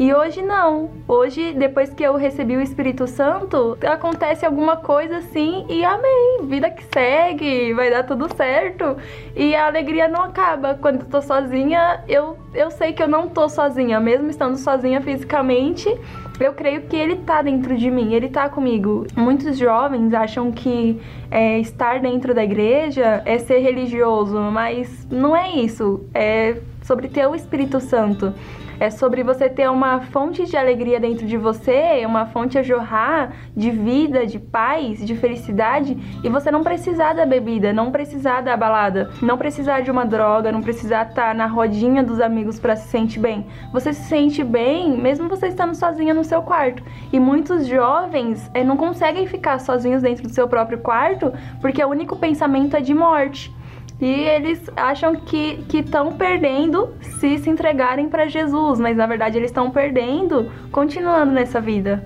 [0.00, 0.88] E hoje não.
[1.06, 6.38] Hoje, depois que eu recebi o Espírito Santo, acontece alguma coisa assim e amém.
[6.44, 8.96] Vida que segue, vai dar tudo certo.
[9.36, 10.74] E a alegria não acaba.
[10.80, 14.00] Quando eu tô sozinha, eu, eu sei que eu não tô sozinha.
[14.00, 15.94] Mesmo estando sozinha fisicamente,
[16.40, 19.06] eu creio que ele tá dentro de mim, ele tá comigo.
[19.14, 20.98] Muitos jovens acham que
[21.30, 26.02] é, estar dentro da igreja é ser religioso, mas não é isso.
[26.14, 28.32] É sobre ter o Espírito Santo
[28.80, 33.32] é sobre você ter uma fonte de alegria dentro de você, uma fonte a jorrar
[33.54, 38.56] de vida, de paz, de felicidade, e você não precisar da bebida, não precisar da
[38.56, 42.88] balada, não precisar de uma droga, não precisar estar na rodinha dos amigos para se
[42.88, 43.46] sentir bem.
[43.70, 46.82] Você se sente bem mesmo você estando sozinha no seu quarto.
[47.12, 51.88] E muitos jovens é, não conseguem ficar sozinhos dentro do seu próprio quarto porque o
[51.88, 53.54] único pensamento é de morte.
[54.00, 59.50] E eles acham que estão perdendo se se entregarem para Jesus, mas na verdade eles
[59.50, 62.02] estão perdendo continuando nessa vida.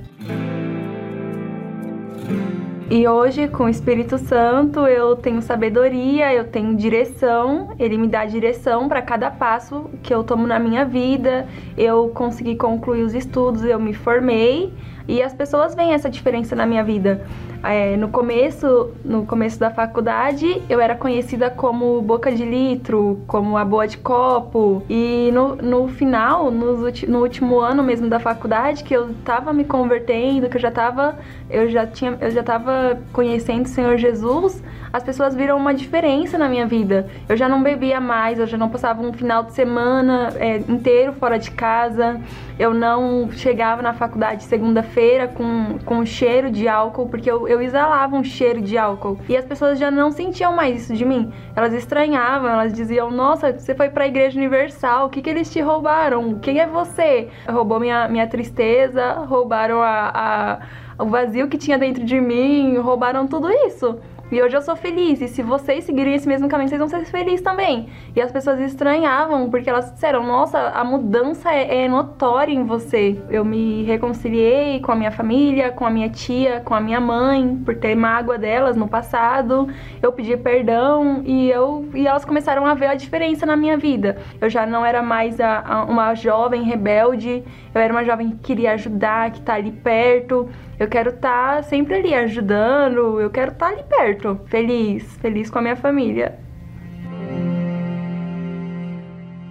[2.91, 8.27] E hoje, com o Espírito Santo, eu tenho sabedoria, eu tenho direção, ele me dá
[8.27, 11.49] direção para cada passo que eu tomo na minha vida.
[11.79, 14.73] Eu consegui concluir os estudos, eu me formei
[15.09, 17.27] e as pessoas veem essa diferença na minha vida.
[17.65, 23.57] É, no começo, no começo da faculdade, eu era conhecida como boca de litro, como
[23.57, 24.83] a boa de copo.
[24.89, 26.77] E no, no final, no,
[27.09, 31.19] no último ano mesmo da faculdade, que eu tava me convertendo, que eu já tava,
[31.49, 34.63] eu já tinha, eu já tava conhecendo o Senhor Jesus,
[34.95, 37.09] as pessoas viram uma diferença na minha vida.
[37.29, 41.13] Eu já não bebia mais, eu já não passava um final de semana é, inteiro
[41.15, 42.21] fora de casa,
[42.57, 48.17] eu não chegava na faculdade segunda-feira com, com cheiro de álcool, porque eu, eu exalava
[48.17, 49.19] um cheiro de álcool.
[49.29, 51.33] E as pessoas já não sentiam mais isso de mim.
[51.55, 55.61] Elas estranhavam, elas diziam: Nossa, você foi pra Igreja Universal, o que, que eles te
[55.61, 56.39] roubaram?
[56.39, 57.29] Quem é você?
[57.49, 60.61] Roubou minha, minha tristeza, roubaram a,
[60.99, 63.99] a, o vazio que tinha dentro de mim, roubaram tudo isso.
[64.33, 65.21] E hoje eu sou feliz.
[65.21, 67.89] E se vocês seguirem esse mesmo caminho, vocês vão ser felizes também.
[68.17, 73.21] E as pessoas estranhavam, porque elas disseram: Nossa, a mudança é, é notória em você.
[73.29, 77.57] Eu me reconciliei com a minha família, com a minha tia, com a minha mãe,
[77.65, 79.69] por ter mágoa delas no passado.
[80.03, 84.17] Eu pedi perdão e, eu, e elas começaram a ver a diferença na minha vida.
[84.41, 87.45] Eu já não era mais a, a, uma jovem rebelde,
[87.75, 90.49] eu era uma jovem que queria ajudar, que tá ali perto.
[90.79, 95.51] Eu quero estar tá sempre ali ajudando, eu quero estar tá ali perto, feliz, feliz
[95.51, 96.39] com a minha família.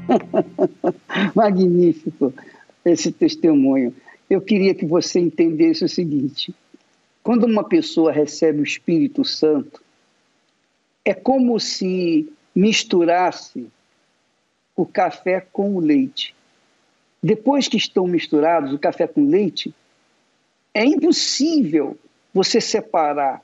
[1.33, 2.33] Magnífico
[2.85, 3.95] esse testemunho.
[4.29, 6.53] Eu queria que você entendesse o seguinte:
[7.21, 9.81] quando uma pessoa recebe o Espírito Santo,
[11.05, 13.67] é como se misturasse
[14.75, 16.35] o café com o leite.
[17.21, 19.73] Depois que estão misturados o café com leite,
[20.73, 21.97] é impossível
[22.33, 23.41] você separar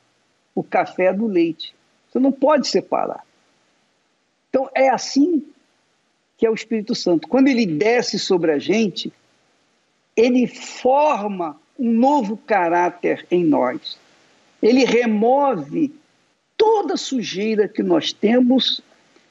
[0.56, 1.74] o café do leite.
[2.10, 3.24] Você não pode separar.
[4.50, 5.46] Então, é assim
[6.38, 7.28] que é o Espírito Santo.
[7.28, 9.12] Quando ele desce sobre a gente,
[10.16, 13.98] ele forma um novo caráter em nós.
[14.62, 15.94] Ele remove
[16.58, 18.82] toda sujeira que nós temos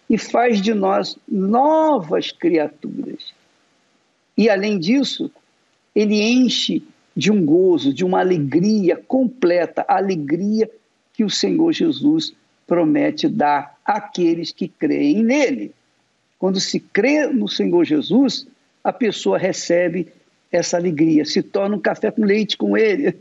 [0.09, 3.35] e faz de nós novas criaturas.
[4.37, 5.31] E, além disso,
[5.95, 6.83] ele enche
[7.19, 10.71] de um gozo, de uma alegria completa, alegria
[11.13, 12.33] que o Senhor Jesus
[12.65, 15.73] promete dar àqueles que creem nele.
[16.39, 18.47] Quando se crê no Senhor Jesus,
[18.85, 20.07] a pessoa recebe
[20.53, 23.13] essa alegria, se torna um café com leite com ele.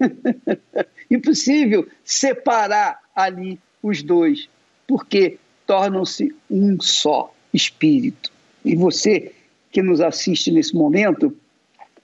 [1.10, 4.48] Impossível separar ali os dois,
[4.86, 8.32] porque tornam-se um só espírito.
[8.64, 9.32] E você
[9.72, 11.36] que nos assiste nesse momento,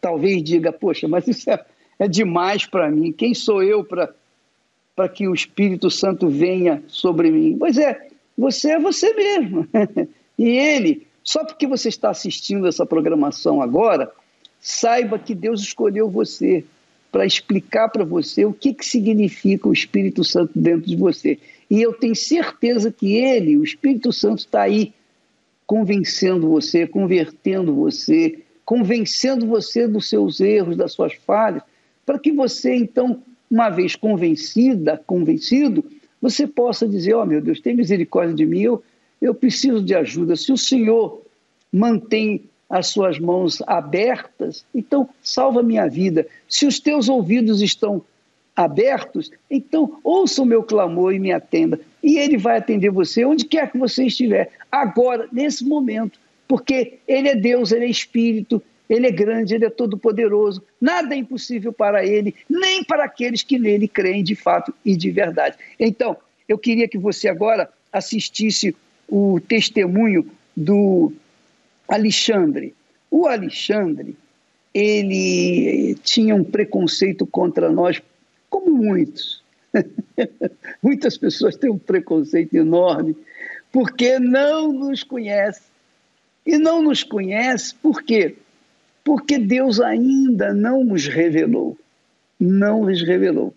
[0.01, 1.63] talvez diga: Poxa, mas isso é
[2.03, 3.11] é demais para mim.
[3.11, 7.57] Quem sou eu para que o Espírito Santo venha sobre mim?
[7.57, 9.67] Pois é, você é você mesmo.
[10.37, 14.11] e ele, só porque você está assistindo essa programação agora,
[14.59, 16.63] saiba que Deus escolheu você
[17.11, 21.37] para explicar para você o que, que significa o Espírito Santo dentro de você.
[21.69, 24.93] E eu tenho certeza que ele, o Espírito Santo, está aí
[25.65, 31.63] convencendo você, convertendo você, convencendo você dos seus erros, das suas falhas,
[32.05, 35.85] para que você, então, uma vez convencida, convencido,
[36.21, 38.83] você possa dizer: Ó oh, meu Deus, tem misericórdia de mim, eu,
[39.21, 40.35] eu preciso de ajuda.
[40.35, 41.21] Se o Senhor
[41.71, 46.25] mantém as suas mãos abertas, então salva minha vida.
[46.47, 48.01] Se os teus ouvidos estão
[48.55, 51.79] abertos, então ouça o meu clamor e me atenda.
[52.01, 57.29] E ele vai atender você onde quer que você estiver, agora, nesse momento, porque ele
[57.29, 58.61] é Deus, ele é Espírito,
[58.93, 63.57] ele é grande, ele é todo-poderoso, nada é impossível para ele, nem para aqueles que
[63.57, 65.57] nele creem de fato e de verdade.
[65.79, 66.15] Então,
[66.47, 68.75] eu queria que você agora assistisse
[69.09, 71.11] o testemunho do
[71.87, 72.75] Alexandre.
[73.09, 74.15] O Alexandre,
[74.71, 77.99] ele tinha um preconceito contra nós,
[78.47, 79.41] como muitos.
[80.83, 83.17] Muitas pessoas têm um preconceito enorme,
[83.71, 85.61] porque não nos conhece.
[86.45, 88.35] E não nos conhece por quê?
[89.03, 91.77] Porque Deus ainda não nos revelou.
[92.39, 93.53] Não nos revelou.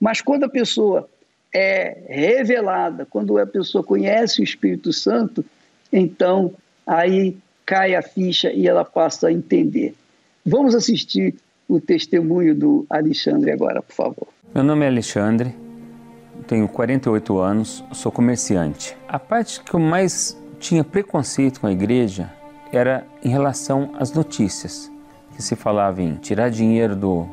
[0.00, 1.08] Mas quando a pessoa
[1.52, 5.44] é revelada, quando a pessoa conhece o Espírito Santo,
[5.92, 6.52] então
[6.86, 7.36] aí
[7.66, 9.94] cai a ficha e ela passa a entender.
[10.44, 11.34] Vamos assistir
[11.68, 14.28] o testemunho do Alexandre agora, por favor.
[14.54, 15.54] Meu nome é Alexandre,
[16.46, 18.96] tenho 48 anos, sou comerciante.
[19.06, 22.30] A parte que eu mais tinha preconceito com a igreja
[22.72, 24.90] era em relação às notícias,
[25.34, 27.26] que se falava em tirar dinheiro do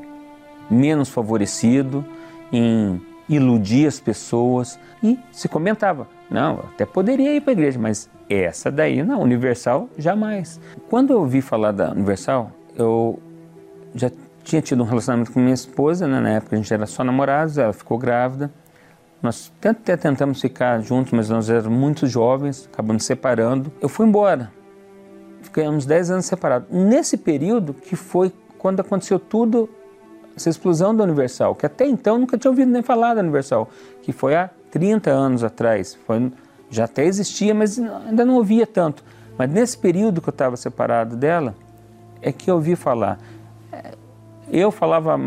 [0.69, 2.05] menos favorecido,
[2.51, 8.09] em iludir as pessoas e se comentava, não, até poderia ir para a igreja, mas
[8.29, 10.59] essa daí não, Universal jamais.
[10.89, 13.19] Quando eu ouvi falar da Universal, eu
[13.93, 14.11] já
[14.43, 16.19] tinha tido um relacionamento com minha esposa, né?
[16.19, 18.51] na época a gente era só namorados, ela ficou grávida.
[19.21, 23.71] Nós até tentamos ficar juntos, mas nós éramos muito jovens, acabamos separando.
[23.81, 24.51] Eu fui embora
[25.57, 26.69] ficamos 10 anos separados.
[26.69, 29.67] Nesse período que foi quando aconteceu tudo,
[30.35, 33.67] essa explosão da Universal, que até então nunca tinha ouvido nem falar da Universal,
[34.03, 35.97] que foi há 30 anos atrás.
[36.05, 36.31] Foi,
[36.69, 39.03] já até existia, mas ainda não ouvia tanto.
[39.35, 41.55] Mas nesse período que eu estava separado dela,
[42.21, 43.17] é que eu ouvi falar.
[43.71, 43.93] É,
[44.51, 45.19] eu falava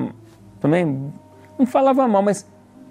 [0.60, 1.12] também,
[1.58, 2.46] não falava mal, mas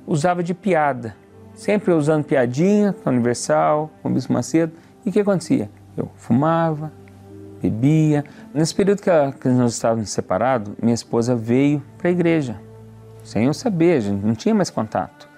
[0.05, 1.15] usava de piada,
[1.53, 4.73] sempre usando piadinha com Universal, com o Bispo Macedo.
[5.05, 5.69] E o que acontecia?
[5.95, 6.91] Eu fumava,
[7.61, 8.23] bebia.
[8.53, 12.59] Nesse período que, a, que nós estávamos separados, minha esposa veio para a igreja,
[13.23, 15.29] sem eu saber, a gente não tinha mais contato.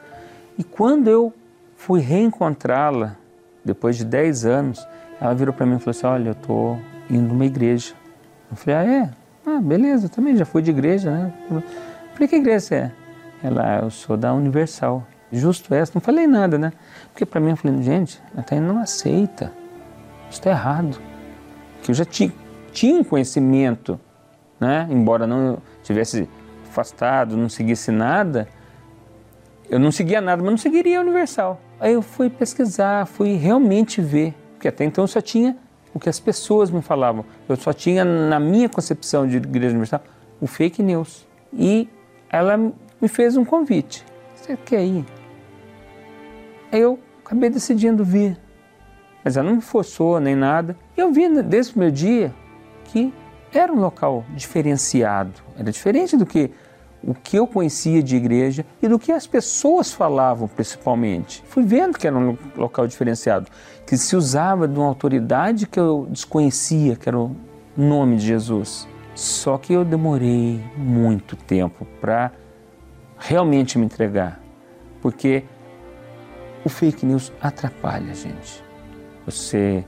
[0.57, 1.33] E quando eu
[1.75, 3.15] fui reencontrá-la,
[3.63, 4.87] depois de 10 anos,
[5.19, 7.93] ela virou para mim e falou assim: Olha, eu estou indo numa igreja.
[8.49, 9.09] Eu falei: Ah, é?
[9.45, 11.33] Ah, beleza, também já fui de igreja, né?
[11.49, 11.63] Eu
[12.13, 12.91] falei: Que igreja você é?
[13.43, 15.05] Ela, eu sou da Universal.
[15.31, 16.73] Justo essa, não falei nada, né?
[17.11, 19.51] Porque para mim, eu falei: Gente, até não aceita.
[20.29, 21.10] Isso está errado.
[21.81, 22.31] Que eu já tinha,
[22.71, 23.99] tinha conhecimento,
[24.59, 24.87] né?
[24.89, 26.27] Embora não tivesse
[26.69, 28.47] afastado, não seguisse nada,
[29.69, 31.59] eu não seguia nada, mas não seguiria a Universal.
[31.79, 35.57] Aí eu fui pesquisar, fui realmente ver, porque até então eu só tinha
[35.93, 37.25] o que as pessoas me falavam.
[37.47, 40.01] Eu só tinha, na minha concepção de igreja universal,
[40.39, 41.25] o fake news.
[41.53, 41.89] E
[42.29, 44.05] ela me fez um convite.
[44.35, 45.05] Você quer ir?
[46.71, 48.37] Aí eu acabei decidindo vir.
[49.23, 50.75] Mas ela não me forçou nem nada.
[51.01, 52.31] Eu vi desde o meu dia
[52.85, 53.11] que
[53.51, 55.33] era um local diferenciado.
[55.57, 56.51] Era diferente do que
[57.03, 61.43] o que eu conhecia de igreja e do que as pessoas falavam, principalmente.
[61.47, 63.49] Fui vendo que era um local diferenciado,
[63.87, 67.35] que se usava de uma autoridade que eu desconhecia, que era o
[67.75, 68.87] nome de Jesus.
[69.15, 72.31] Só que eu demorei muito tempo para
[73.17, 74.39] realmente me entregar,
[75.01, 75.45] porque
[76.63, 78.63] o fake news atrapalha a gente.
[79.25, 79.83] Você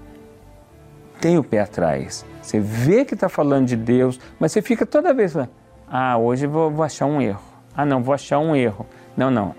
[1.23, 5.13] tem o pé atrás, você vê que está falando de Deus, mas você fica toda
[5.13, 5.51] vez falando,
[5.87, 7.39] ah, hoje vou, vou achar um erro.
[7.73, 8.85] Ah, não, vou achar um erro.
[9.15, 9.55] Não, não.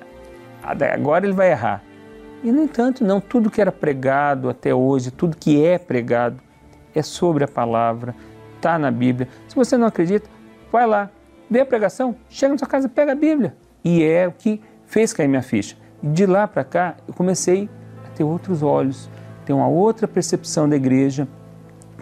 [0.62, 1.82] Agora ele vai errar.
[2.42, 3.18] E, no entanto, não.
[3.18, 6.38] Tudo que era pregado até hoje, tudo que é pregado,
[6.94, 8.14] é sobre a palavra,
[8.56, 9.26] está na Bíblia.
[9.48, 10.28] Se você não acredita,
[10.70, 11.08] vai lá,
[11.50, 13.56] vê a pregação, chega na sua casa, pega a Bíblia.
[13.82, 15.78] E é o que fez cair minha ficha.
[16.02, 17.70] De lá para cá, eu comecei
[18.04, 19.08] a ter outros olhos,
[19.46, 21.26] ter uma outra percepção da igreja.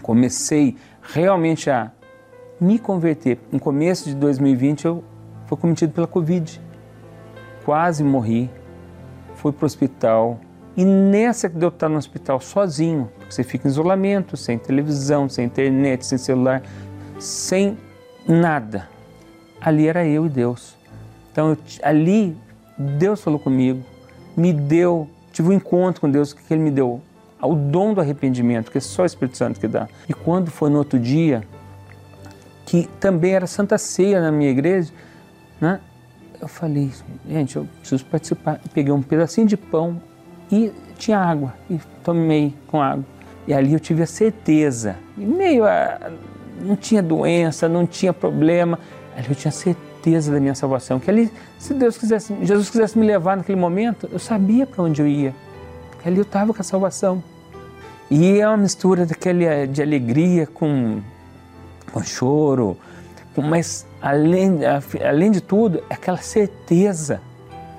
[0.02, 1.90] Comecei realmente a
[2.60, 3.38] me converter.
[3.50, 5.04] No começo de 2020 eu
[5.46, 6.60] fui cometido pela Covid.
[7.64, 8.50] Quase morri.
[9.36, 10.38] Fui para o hospital.
[10.76, 15.28] E nessa que deu estar no hospital sozinho, porque você fica em isolamento, sem televisão,
[15.28, 16.62] sem internet, sem celular,
[17.18, 17.76] sem
[18.26, 18.88] nada.
[19.60, 20.76] Ali era eu e Deus.
[21.30, 22.36] Então eu, ali
[22.78, 23.82] Deus falou comigo,
[24.36, 27.02] me deu, tive um encontro com Deus que Ele me deu,
[27.46, 29.88] o dom do arrependimento, que é só o Espírito Santo que dá.
[30.08, 31.42] E quando foi no outro dia,
[32.64, 34.92] que também era Santa Ceia na minha igreja,
[35.60, 35.80] né?
[36.40, 36.90] Eu falei,
[37.28, 38.60] gente, eu preciso participar.
[38.74, 40.00] Peguei um pedacinho de pão
[40.50, 43.04] e tinha água e tomei com água.
[43.46, 46.10] E ali eu tive a certeza, e meio a,
[46.60, 48.78] não tinha doença, não tinha problema,
[49.16, 51.00] ali eu tinha certeza da minha salvação.
[51.00, 55.02] Que ali, se Deus quisesse, Jesus quisesse me levar naquele momento, eu sabia para onde
[55.02, 55.34] eu ia.
[56.00, 57.22] Que ali eu estava com a salvação.
[58.14, 61.00] E é uma mistura daquele de alegria com
[61.90, 62.76] com choro,
[63.34, 64.60] mas além,
[65.02, 67.22] além de tudo, é aquela certeza.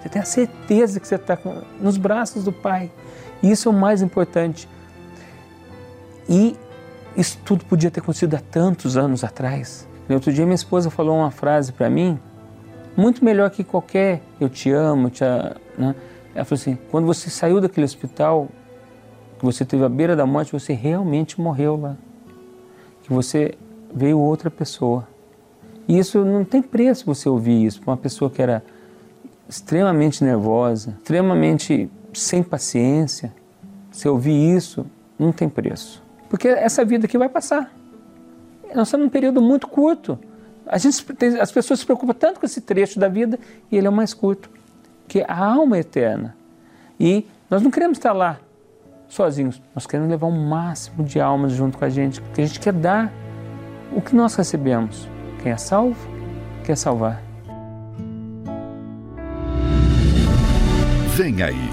[0.01, 1.37] Você tem a certeza que você está
[1.79, 2.91] nos braços do Pai.
[3.43, 4.67] Isso é o mais importante.
[6.27, 6.57] E
[7.15, 9.87] isso tudo podia ter acontecido há tantos anos atrás.
[10.09, 12.19] Outro dia, minha esposa falou uma frase para mim,
[12.97, 15.23] muito melhor que qualquer eu te amo, te,
[15.77, 15.93] né?
[16.33, 18.49] ela falou assim: quando você saiu daquele hospital,
[19.43, 21.97] que você teve à beira da morte, você realmente morreu lá.
[23.01, 23.55] Que você
[23.93, 25.05] veio outra pessoa.
[25.85, 28.63] E isso não tem preço você ouvir isso uma pessoa que era
[29.49, 33.35] extremamente nervosa, extremamente sem paciência.
[33.91, 34.85] Você ouvir isso
[35.19, 36.01] não tem preço.
[36.29, 37.69] Porque essa vida aqui vai passar.
[38.73, 40.17] Nós estamos num período muito curto.
[40.65, 41.05] A gente,
[41.41, 43.37] as pessoas se preocupam tanto com esse trecho da vida
[43.69, 44.49] e ele é o mais curto,
[45.05, 46.33] que a alma é eterna.
[46.97, 48.39] E nós não queremos estar lá
[49.13, 52.45] sozinhos, nós queremos levar o um máximo de almas junto com a gente, porque a
[52.45, 53.11] gente quer dar
[53.91, 55.07] o que nós recebemos.
[55.41, 55.95] Quem é salvo,
[56.63, 57.21] quer salvar.
[61.15, 61.69] Vem aí,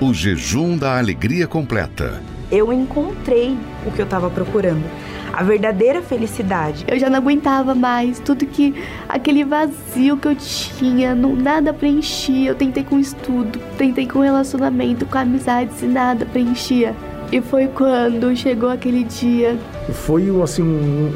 [0.00, 2.20] o jejum da alegria completa.
[2.50, 4.84] Eu encontrei o que eu estava procurando
[5.32, 6.84] a verdadeira felicidade.
[6.88, 8.74] Eu já não aguentava mais tudo que
[9.08, 12.50] aquele vazio que eu tinha, não, nada preenchia.
[12.50, 16.94] Eu tentei com estudo, tentei com relacionamento, com amizades e nada preenchia.
[17.32, 19.56] E foi quando chegou aquele dia.
[19.92, 20.62] Foi assim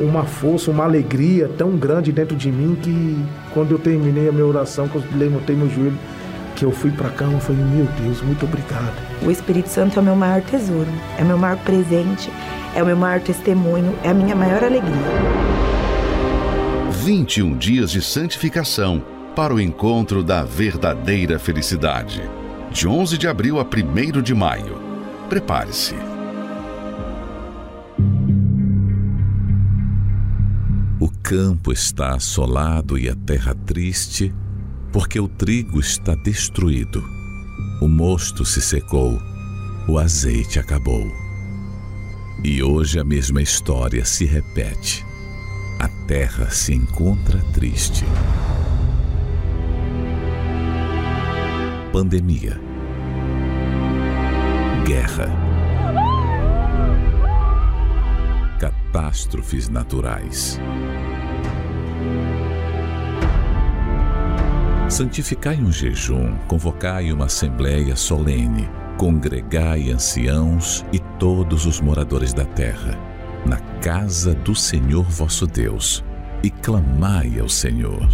[0.00, 3.16] uma força, uma alegria tão grande dentro de mim que
[3.52, 5.98] quando eu terminei a minha oração, que eu levantei meu joelho,
[6.54, 8.94] que eu fui para cá, eu falei, meu Deus, muito obrigado.
[9.22, 12.30] O Espírito Santo é o meu maior tesouro, é o meu maior presente,
[12.74, 14.94] é o meu maior testemunho, é a minha maior alegria.
[17.04, 22.22] 21 dias de santificação, para o encontro da verdadeira felicidade.
[22.70, 24.80] De 11 de abril a 1 de maio.
[25.28, 25.94] Prepare-se.
[31.00, 34.32] O campo está assolado e a terra triste,
[34.94, 37.04] porque o trigo está destruído.
[37.82, 39.20] O mosto se secou,
[39.88, 41.12] o azeite acabou.
[42.44, 45.04] E hoje a mesma história se repete.
[45.80, 48.04] A terra se encontra triste.
[51.92, 52.60] Pandemia.
[54.86, 55.26] Guerra.
[58.60, 60.60] Catástrofes naturais.
[64.94, 72.96] Santificai um jejum, convocai uma assembleia solene, congregai anciãos e todos os moradores da terra,
[73.44, 76.04] na casa do Senhor vosso Deus,
[76.44, 78.08] e clamai ao Senhor.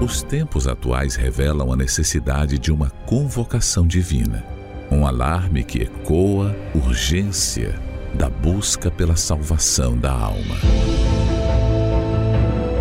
[0.00, 4.44] Os tempos atuais revelam a necessidade de uma convocação divina,
[4.92, 7.74] um alarme que ecoa urgência
[8.14, 10.54] da busca pela salvação da alma.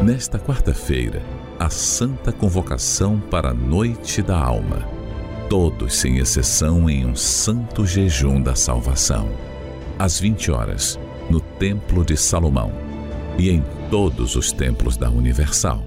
[0.03, 4.89] Nesta quarta-feira, a santa convocação para a noite da alma.
[5.47, 9.29] Todos, sem exceção, em um santo jejum da salvação.
[9.99, 10.99] Às 20 horas,
[11.29, 12.71] no Templo de Salomão
[13.37, 15.85] e em todos os templos da Universal.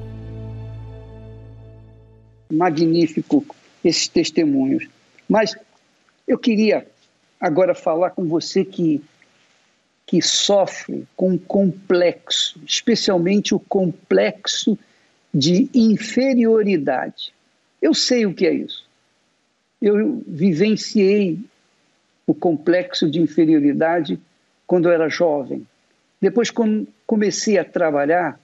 [2.53, 3.45] Magnífico
[3.83, 4.87] esses testemunhos.
[5.29, 5.57] Mas
[6.25, 6.87] eu queria
[7.41, 9.03] agora falar com você que
[10.07, 14.79] que sofre com complexo, especialmente o complexo
[15.35, 17.35] de inferioridade.
[17.83, 18.87] Eu sei o que é isso.
[19.83, 21.41] Eu vivenciei
[22.27, 24.19] o complexo de inferioridade
[24.67, 25.67] quando eu era jovem.
[26.21, 28.41] Depois, quando comecei a trabalhar,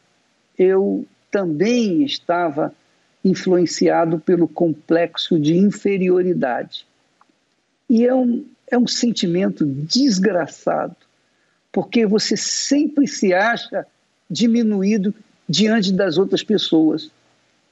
[0.59, 2.74] eu também estava
[3.24, 6.86] influenciado pelo complexo de inferioridade.
[7.88, 10.97] E é um, é um sentimento desgraçado,
[11.72, 13.86] porque você sempre se acha
[14.30, 15.14] diminuído
[15.51, 17.11] diante das outras pessoas.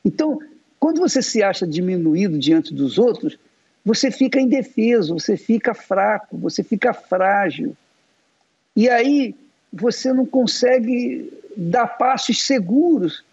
[0.04, 0.40] Então,
[0.80, 3.38] quando você se acha diminuído diante dos outros,
[3.84, 7.76] você fica indefeso, você fica fraco, você fica frágil.
[8.74, 9.32] E aí
[9.72, 13.24] você não consegue dar passos seguros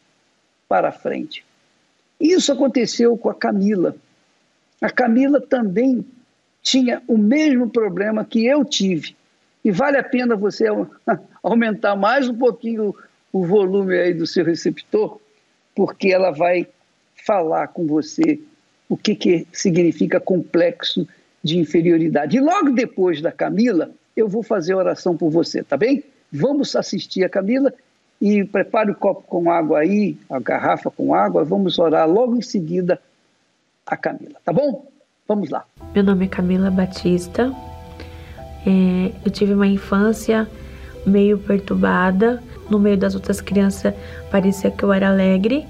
[0.70, 1.44] para frente.
[2.20, 3.96] Isso aconteceu com a Camila.
[4.80, 6.06] A Camila também
[6.62, 9.16] tinha o mesmo problema que eu tive.
[9.64, 10.66] E vale a pena você
[11.42, 12.94] aumentar mais um pouquinho
[13.36, 15.20] o volume aí do seu receptor,
[15.76, 16.66] porque ela vai
[17.28, 18.40] falar com você
[18.88, 21.06] o que, que significa complexo
[21.44, 22.38] de inferioridade.
[22.38, 26.02] E logo depois da Camila, eu vou fazer oração por você, tá bem?
[26.32, 27.74] Vamos assistir a Camila
[28.22, 32.42] e prepare o copo com água aí, a garrafa com água, vamos orar logo em
[32.42, 33.02] seguida
[33.86, 34.88] a Camila, tá bom?
[35.28, 35.66] Vamos lá.
[35.94, 37.54] Meu nome é Camila Batista.
[38.66, 40.50] É, eu tive uma infância
[41.06, 43.94] meio perturbada no meio das outras crianças
[44.32, 45.66] parecia que eu era alegre,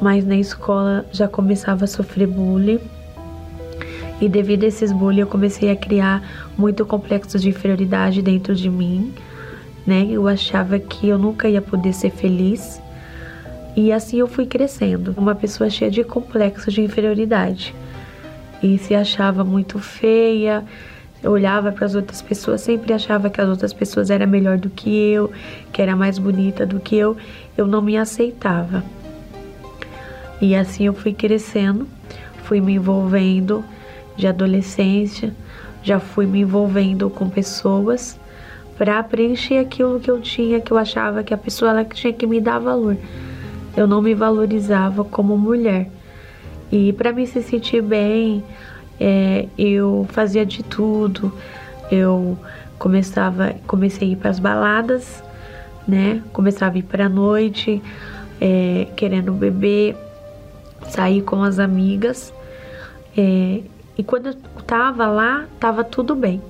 [0.00, 2.80] mas na escola já começava a sofrer bullying.
[4.20, 6.22] E devido a esses bullying eu comecei a criar
[6.56, 9.12] muito complexo de inferioridade dentro de mim,
[9.86, 10.06] né?
[10.10, 12.80] Eu achava que eu nunca ia poder ser feliz.
[13.76, 17.74] E assim eu fui crescendo, uma pessoa cheia de complexo de inferioridade.
[18.62, 20.64] E se achava muito feia,
[21.22, 24.70] eu olhava para as outras pessoas, sempre achava que as outras pessoas eram melhor do
[24.70, 25.30] que eu,
[25.72, 27.16] que era mais bonita do que eu.
[27.56, 28.82] Eu não me aceitava.
[30.40, 31.86] E assim eu fui crescendo,
[32.44, 33.62] fui me envolvendo
[34.16, 35.34] de adolescência,
[35.82, 38.18] já fui me envolvendo com pessoas
[38.78, 42.26] para preencher aquilo que eu tinha, que eu achava que a pessoa ela tinha que
[42.26, 42.96] me dar valor.
[43.76, 45.90] Eu não me valorizava como mulher.
[46.72, 48.42] E para me se sentir bem,
[49.00, 51.32] é, eu fazia de tudo.
[51.90, 52.38] Eu
[52.78, 55.24] começava, comecei a ir para as baladas,
[55.88, 56.22] né?
[56.32, 57.82] Começava a ir para a noite,
[58.40, 59.96] é, querendo beber,
[60.90, 62.32] sair com as amigas.
[63.16, 63.62] É,
[63.96, 64.34] e quando eu
[64.66, 66.40] tava lá, tava tudo bem.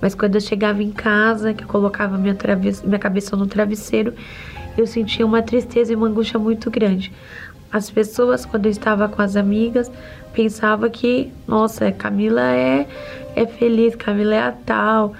[0.00, 2.36] Mas quando eu chegava em casa, que eu colocava minha,
[2.84, 4.14] minha cabeça no travesseiro,
[4.76, 7.12] eu sentia uma tristeza e uma angústia muito grande.
[7.70, 9.90] As pessoas, quando eu estava com as amigas,
[10.32, 12.86] pensava que, nossa, Camila é,
[13.36, 15.14] é feliz, Camila é a tal.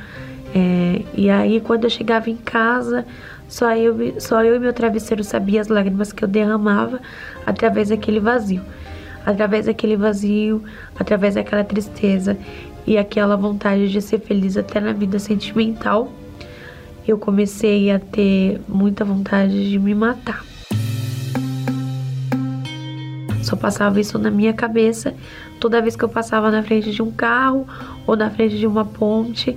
[0.54, 3.06] É, e aí, quando eu chegava em casa,
[3.48, 7.00] só eu, só eu e meu travesseiro sabia as lágrimas que eu derramava
[7.46, 8.62] através daquele vazio.
[9.24, 10.62] Através daquele vazio,
[10.98, 12.36] através daquela tristeza
[12.86, 16.10] e aquela vontade de ser feliz até na vida sentimental,
[17.06, 20.51] eu comecei a ter muita vontade de me matar.
[23.53, 25.14] Só passava isso na minha cabeça.
[25.61, 27.66] Toda vez que eu passava na frente de um carro
[28.07, 29.57] ou na frente de uma ponte,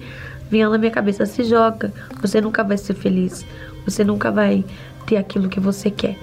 [0.52, 3.46] vinha na minha cabeça: se joga, você nunca vai ser feliz,
[3.86, 4.66] você nunca vai
[5.06, 6.18] ter aquilo que você quer.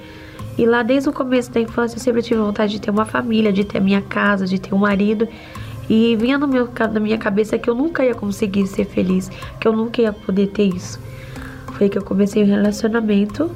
[0.59, 3.51] E lá desde o começo da infância eu sempre tive vontade de ter uma família,
[3.51, 5.27] de ter minha casa, de ter um marido.
[5.89, 9.67] E vinha no meu, na minha cabeça que eu nunca ia conseguir ser feliz, que
[9.67, 11.01] eu nunca ia poder ter isso.
[11.73, 13.51] Foi que eu comecei um relacionamento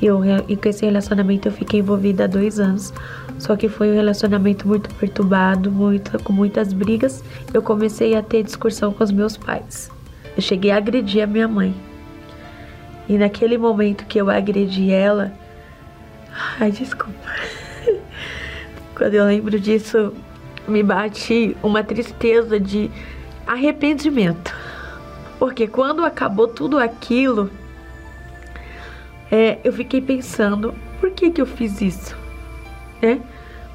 [0.00, 2.92] e, eu, e com esse relacionamento eu fiquei envolvida há dois anos.
[3.38, 7.24] Só que foi um relacionamento muito perturbado, muito, com muitas brigas.
[7.52, 9.90] Eu comecei a ter discussão com os meus pais.
[10.36, 11.74] Eu cheguei a agredir a minha mãe.
[13.08, 15.32] E naquele momento que eu agredi ela.
[16.58, 17.18] Ai, desculpa.
[18.94, 20.12] Quando eu lembro disso,
[20.68, 22.90] me bate uma tristeza de
[23.46, 24.54] arrependimento.
[25.38, 27.50] Porque quando acabou tudo aquilo,
[29.30, 32.21] é, eu fiquei pensando, por que que eu fiz isso?
[33.02, 33.18] É?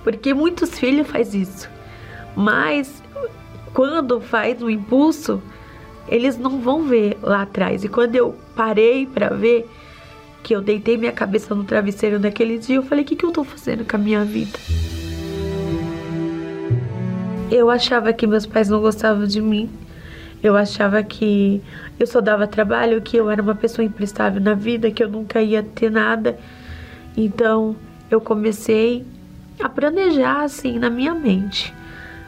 [0.03, 1.69] Porque muitos filhos faz isso.
[2.35, 3.03] Mas
[3.73, 5.41] quando faz um impulso,
[6.07, 7.83] eles não vão ver lá atrás.
[7.83, 9.69] E quando eu parei para ver,
[10.47, 13.31] que eu deitei minha cabeça no travesseiro naquele dia, eu falei: o que, que eu
[13.31, 14.57] tô fazendo com a minha vida?
[17.51, 19.69] Eu achava que meus pais não gostavam de mim.
[20.41, 21.61] Eu achava que
[21.99, 25.41] eu só dava trabalho, que eu era uma pessoa imprestável na vida, que eu nunca
[25.41, 26.39] ia ter nada.
[27.15, 27.75] Então
[28.09, 29.05] eu comecei
[29.59, 31.73] a planejar assim na minha mente.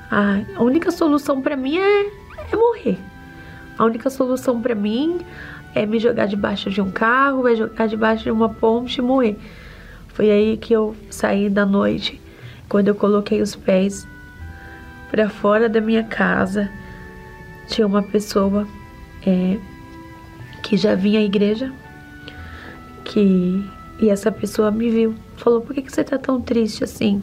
[0.09, 2.07] a única solução para mim é,
[2.51, 2.97] é morrer.
[3.77, 5.19] A única solução para mim
[5.73, 9.38] é me jogar debaixo de um carro, é jogar debaixo de uma ponte e morrer.
[10.09, 12.19] Foi aí que eu saí da noite,
[12.67, 14.07] quando eu coloquei os pés
[15.09, 16.69] para fora da minha casa
[17.69, 18.67] tinha uma pessoa
[19.25, 19.57] é,
[20.63, 21.71] que já vinha à igreja,
[23.05, 23.63] que
[24.00, 27.22] e essa pessoa me viu, falou: "Por que, que você tá tão triste assim?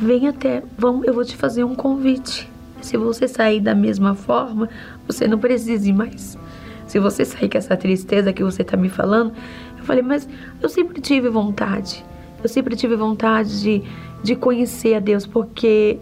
[0.00, 2.50] Vem até, vamos, eu vou te fazer um convite.
[2.80, 4.68] Se você sair da mesma forma,
[5.06, 6.36] você não precisa ir mais.
[6.86, 9.32] Se você sair com essa tristeza que você tá me falando,
[9.78, 10.28] eu falei: "Mas
[10.60, 12.04] eu sempre tive vontade.
[12.42, 13.82] Eu sempre tive vontade de
[14.24, 15.98] de conhecer a Deus, porque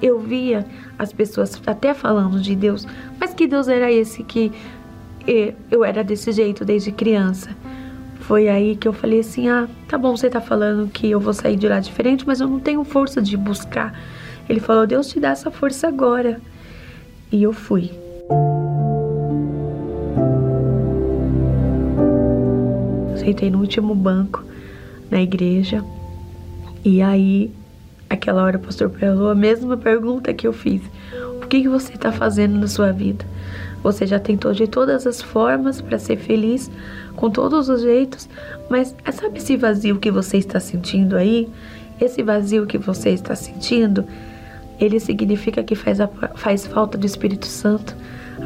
[0.00, 0.66] eu via
[0.98, 2.88] as pessoas até falando de Deus,
[3.20, 4.50] mas que Deus era esse que
[5.70, 7.54] eu era desse jeito desde criança.
[8.30, 11.34] Foi aí que eu falei assim: ah, tá bom, você tá falando que eu vou
[11.34, 13.92] sair de lá diferente, mas eu não tenho força de buscar.
[14.48, 16.40] Ele falou: Deus te dá essa força agora.
[17.32, 17.90] E eu fui.
[23.16, 24.44] Sentei no último banco
[25.10, 25.84] na igreja.
[26.84, 27.50] E aí
[28.10, 30.82] Aquela hora o pastor falou a mesma pergunta que eu fiz.
[31.40, 33.24] O que, que você está fazendo na sua vida?
[33.82, 36.70] Você já tentou de todas as formas para ser feliz,
[37.16, 38.28] com todos os jeitos,
[38.68, 41.48] mas sabe esse vazio que você está sentindo aí?
[42.00, 44.04] Esse vazio que você está sentindo,
[44.78, 47.94] ele significa que faz, a, faz falta do Espírito Santo.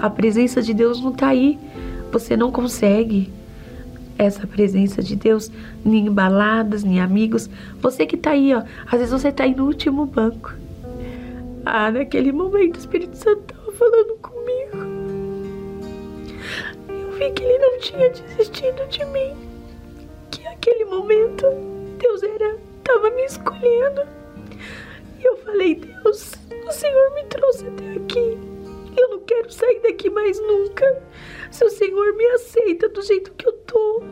[0.01, 1.59] A presença de Deus não está aí.
[2.11, 3.33] Você não consegue
[4.17, 5.51] essa presença de Deus,
[5.85, 7.49] nem em baladas, nem amigos.
[7.81, 10.55] Você que tá aí, ó, às vezes você tá aí no último banco.
[11.65, 14.14] Ah, naquele momento o Espírito Santo tava falando
[17.15, 19.37] vi que ele não tinha desistido de mim.
[20.31, 21.47] Que naquele momento
[21.99, 24.03] Deus era, tava me escolhendo.
[25.21, 26.35] E eu falei, Deus,
[26.67, 28.39] o Senhor me trouxe até aqui.
[28.97, 31.03] Eu não quero sair daqui mais nunca.
[31.51, 34.03] Se o Senhor me aceita do jeito que eu tô.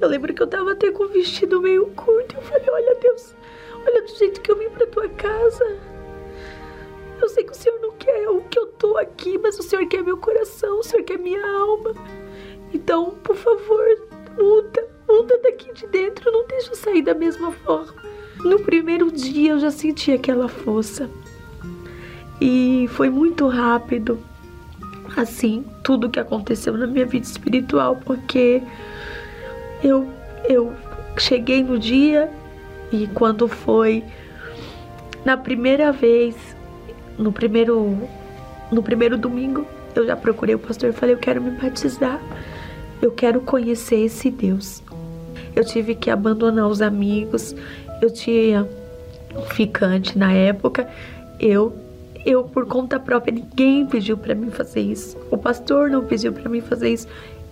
[0.00, 2.36] Eu lembro que eu tava até com o vestido meio curto.
[2.36, 3.34] Eu falei: Olha, Deus,
[3.86, 5.93] olha do jeito que eu vim pra tua casa.
[7.24, 9.86] Eu sei que o Senhor não quer o que eu tô aqui, mas o Senhor
[9.86, 11.94] quer meu coração, o Senhor quer minha alma.
[12.70, 13.82] Então, por favor,
[14.36, 17.94] muda, muda daqui de dentro, não deixa eu sair da mesma forma.
[18.40, 21.08] No primeiro dia eu já senti aquela força.
[22.38, 24.18] E foi muito rápido,
[25.16, 28.62] assim, tudo que aconteceu na minha vida espiritual, porque
[29.82, 30.06] eu,
[30.46, 30.74] eu
[31.16, 32.30] cheguei no dia
[32.92, 34.04] e quando foi
[35.24, 36.53] na primeira vez,
[37.18, 37.98] no primeiro,
[38.70, 42.20] no primeiro domingo, eu já procurei o pastor e falei: Eu quero me batizar,
[43.00, 44.82] eu quero conhecer esse Deus.
[45.54, 47.54] Eu tive que abandonar os amigos,
[48.02, 48.68] eu tinha
[49.36, 50.88] um ficante na época,
[51.38, 51.72] eu
[52.24, 55.16] eu por conta própria, ninguém pediu para mim fazer isso.
[55.30, 57.06] O pastor não pediu para mim fazer isso.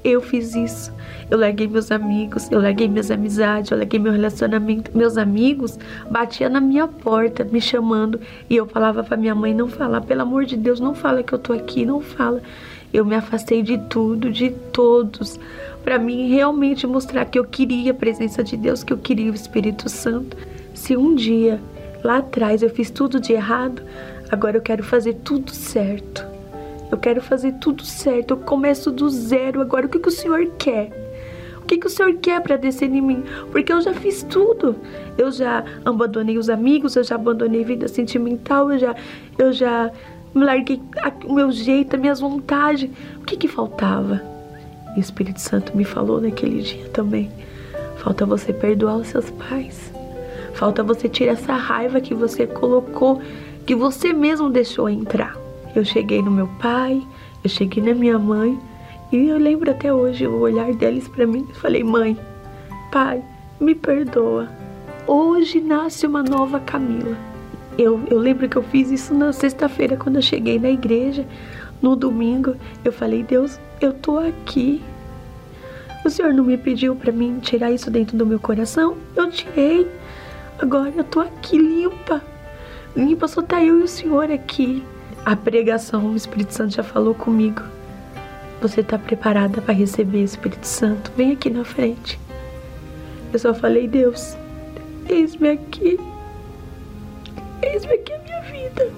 [0.04, 0.92] Eu fiz isso.
[1.30, 4.90] Eu larguei meus amigos, eu larguei minhas amizades, eu larguei meu relacionamento.
[4.96, 5.78] Meus amigos
[6.10, 10.22] batiam na minha porta, me chamando, e eu falava para minha mãe: não fala, pelo
[10.22, 12.42] amor de Deus, não fala que eu tô aqui, não fala.
[12.92, 15.40] Eu me afastei de tudo, de todos,
[15.82, 19.34] para mim realmente mostrar que eu queria a presença de Deus, que eu queria o
[19.34, 20.36] Espírito Santo.
[20.74, 21.58] Se um dia,
[22.04, 23.82] lá atrás, eu fiz tudo de errado,
[24.30, 26.31] agora eu quero fazer tudo certo.
[26.92, 28.32] Eu quero fazer tudo certo.
[28.32, 29.86] Eu começo do zero agora.
[29.86, 30.90] O que, que o Senhor quer?
[31.56, 33.24] O que, que o Senhor quer para descer em mim?
[33.50, 34.76] Porque eu já fiz tudo.
[35.16, 38.94] Eu já abandonei os amigos, eu já abandonei vida sentimental, eu já,
[39.38, 39.90] eu já
[40.34, 40.82] larguei
[41.24, 42.90] o meu jeito, as minhas vontades.
[43.16, 44.20] O que, que faltava?
[44.94, 47.30] E o Espírito Santo me falou naquele dia também.
[47.96, 49.90] Falta você perdoar os seus pais.
[50.52, 53.22] Falta você tirar essa raiva que você colocou,
[53.64, 55.41] que você mesmo deixou entrar.
[55.74, 57.02] Eu cheguei no meu pai,
[57.42, 58.58] eu cheguei na minha mãe,
[59.10, 61.46] e eu lembro até hoje o olhar deles para mim.
[61.54, 62.18] Falei, mãe,
[62.90, 63.22] pai,
[63.58, 64.48] me perdoa.
[65.06, 67.16] Hoje nasce uma nova Camila.
[67.78, 71.26] Eu, eu lembro que eu fiz isso na sexta-feira, quando eu cheguei na igreja.
[71.80, 72.54] No domingo,
[72.84, 74.82] eu falei, Deus, eu tô aqui.
[76.04, 78.96] O Senhor não me pediu para mim tirar isso dentro do meu coração?
[79.16, 79.90] Eu tirei.
[80.58, 82.22] Agora eu tô aqui limpa.
[82.94, 84.84] Limpa, só tá eu e o Senhor aqui.
[85.24, 87.62] A pregação, o Espírito Santo já falou comigo.
[88.60, 91.12] Você está preparada para receber o Espírito Santo?
[91.16, 92.18] Vem aqui na frente.
[93.32, 94.36] Eu só falei, Deus,
[95.08, 95.96] eis-me aqui.
[97.62, 98.92] Eis-me aqui a minha vida.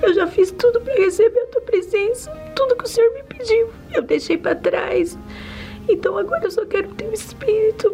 [0.00, 2.30] Eu já fiz tudo para receber a tua presença.
[2.56, 5.18] Tudo que o Senhor me pediu, eu deixei para trás.
[5.90, 7.92] Então agora eu só quero teu Espírito,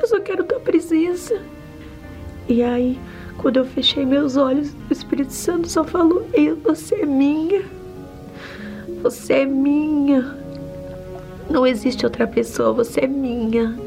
[0.00, 1.40] eu só quero tua presença.
[2.48, 2.98] E aí,
[3.40, 6.26] quando eu fechei meus olhos, o Espírito Santo só falou:
[6.64, 7.62] Você é minha.
[9.02, 10.36] Você é minha.
[11.48, 13.78] Não existe outra pessoa, você é minha.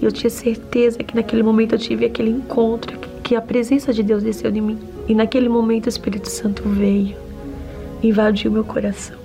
[0.00, 4.22] Eu tinha certeza que naquele momento eu tive aquele encontro, que a presença de Deus
[4.22, 4.78] desceu em mim.
[5.08, 7.16] E naquele momento o Espírito Santo veio,
[8.00, 9.16] invadiu meu coração.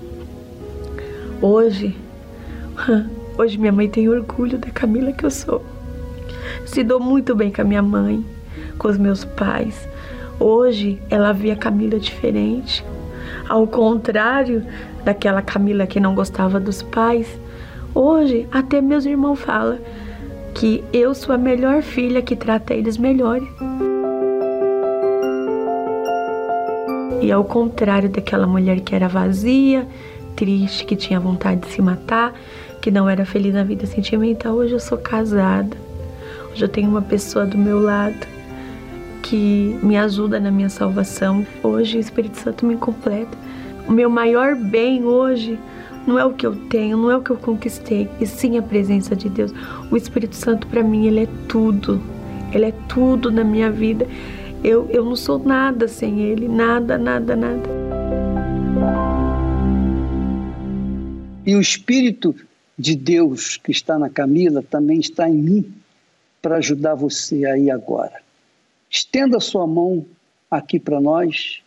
[1.40, 1.96] Hoje,
[3.38, 5.64] hoje minha mãe tem orgulho da Camila que eu sou.
[6.66, 8.26] Se dou muito bem com a minha mãe,
[8.82, 9.88] com os meus pais.
[10.40, 12.84] Hoje ela vê a Camila diferente.
[13.48, 14.66] Ao contrário
[15.06, 17.28] daquela Camila que não gostava dos pais,
[17.94, 19.78] hoje até meus irmãos falam
[20.56, 23.40] que eu sou a melhor filha que trata eles melhor.
[27.22, 29.88] E ao contrário daquela mulher que era vazia,
[30.36, 32.34] triste, que tinha vontade de se matar,
[32.82, 35.78] que não era feliz na vida sentimental, hoje eu sou casada.
[36.52, 38.41] Hoje eu tenho uma pessoa do meu lado
[39.32, 41.48] que me ajuda na minha salvação.
[41.64, 43.32] Hoje o Espírito Santo me completa.
[43.88, 45.58] O meu maior bem hoje
[46.06, 48.62] não é o que eu tenho, não é o que eu conquistei, e sim a
[48.62, 49.54] presença de Deus.
[49.90, 52.02] O Espírito Santo para mim, ele é tudo.
[52.52, 54.06] Ele é tudo na minha vida.
[54.62, 57.70] Eu, eu não sou nada sem ele, nada, nada, nada.
[61.46, 62.36] E o Espírito
[62.78, 65.74] de Deus que está na Camila também está em mim
[66.42, 68.21] para ajudar você aí agora.
[68.92, 70.06] Estenda sua mão
[70.50, 71.64] aqui para nós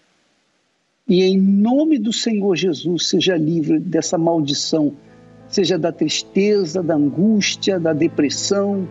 [1.08, 4.92] e, em nome do Senhor Jesus, seja livre dessa maldição,
[5.48, 8.86] seja da tristeza, da angústia, da depressão,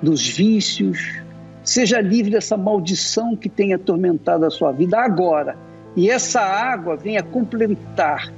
[0.00, 1.20] dos vícios.
[1.64, 5.58] Seja livre dessa maldição que tem atormentado a sua vida agora.
[5.96, 8.32] E essa água venha complementar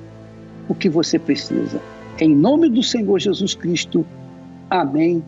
[0.70, 1.82] o que você precisa.
[2.18, 4.06] Em nome do Senhor Jesus Cristo.
[4.70, 5.22] Amém.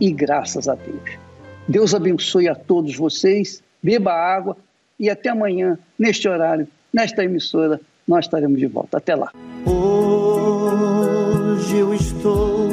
[0.00, 1.27] E graças a Deus.
[1.68, 4.56] Deus abençoe a todos vocês, beba água
[4.98, 8.96] e até amanhã, neste horário, nesta emissora, nós estaremos de volta.
[8.96, 9.30] Até lá.
[9.66, 12.70] Hoje eu estou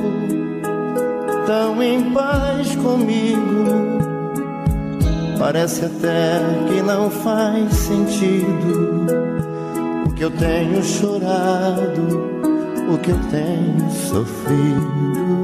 [1.46, 4.00] tão em paz comigo,
[5.38, 6.40] parece até
[6.70, 9.06] que não faz sentido
[10.08, 12.32] o que eu tenho chorado,
[12.90, 15.35] o que eu tenho sofrido.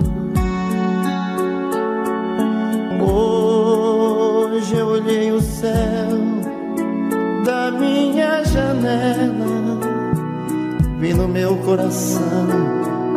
[11.02, 12.22] Vi no meu coração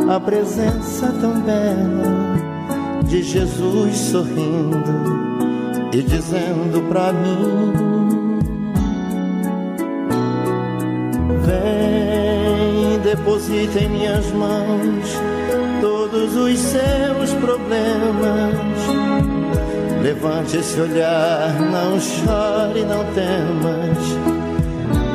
[0.09, 2.35] a presença tão bela
[3.05, 4.83] de Jesus sorrindo
[5.93, 7.73] e dizendo pra mim:
[11.45, 15.21] Vem, deposita em minhas mãos
[15.83, 18.65] todos os seus problemas
[20.05, 24.34] Levante esse olhar, não chore, não temas.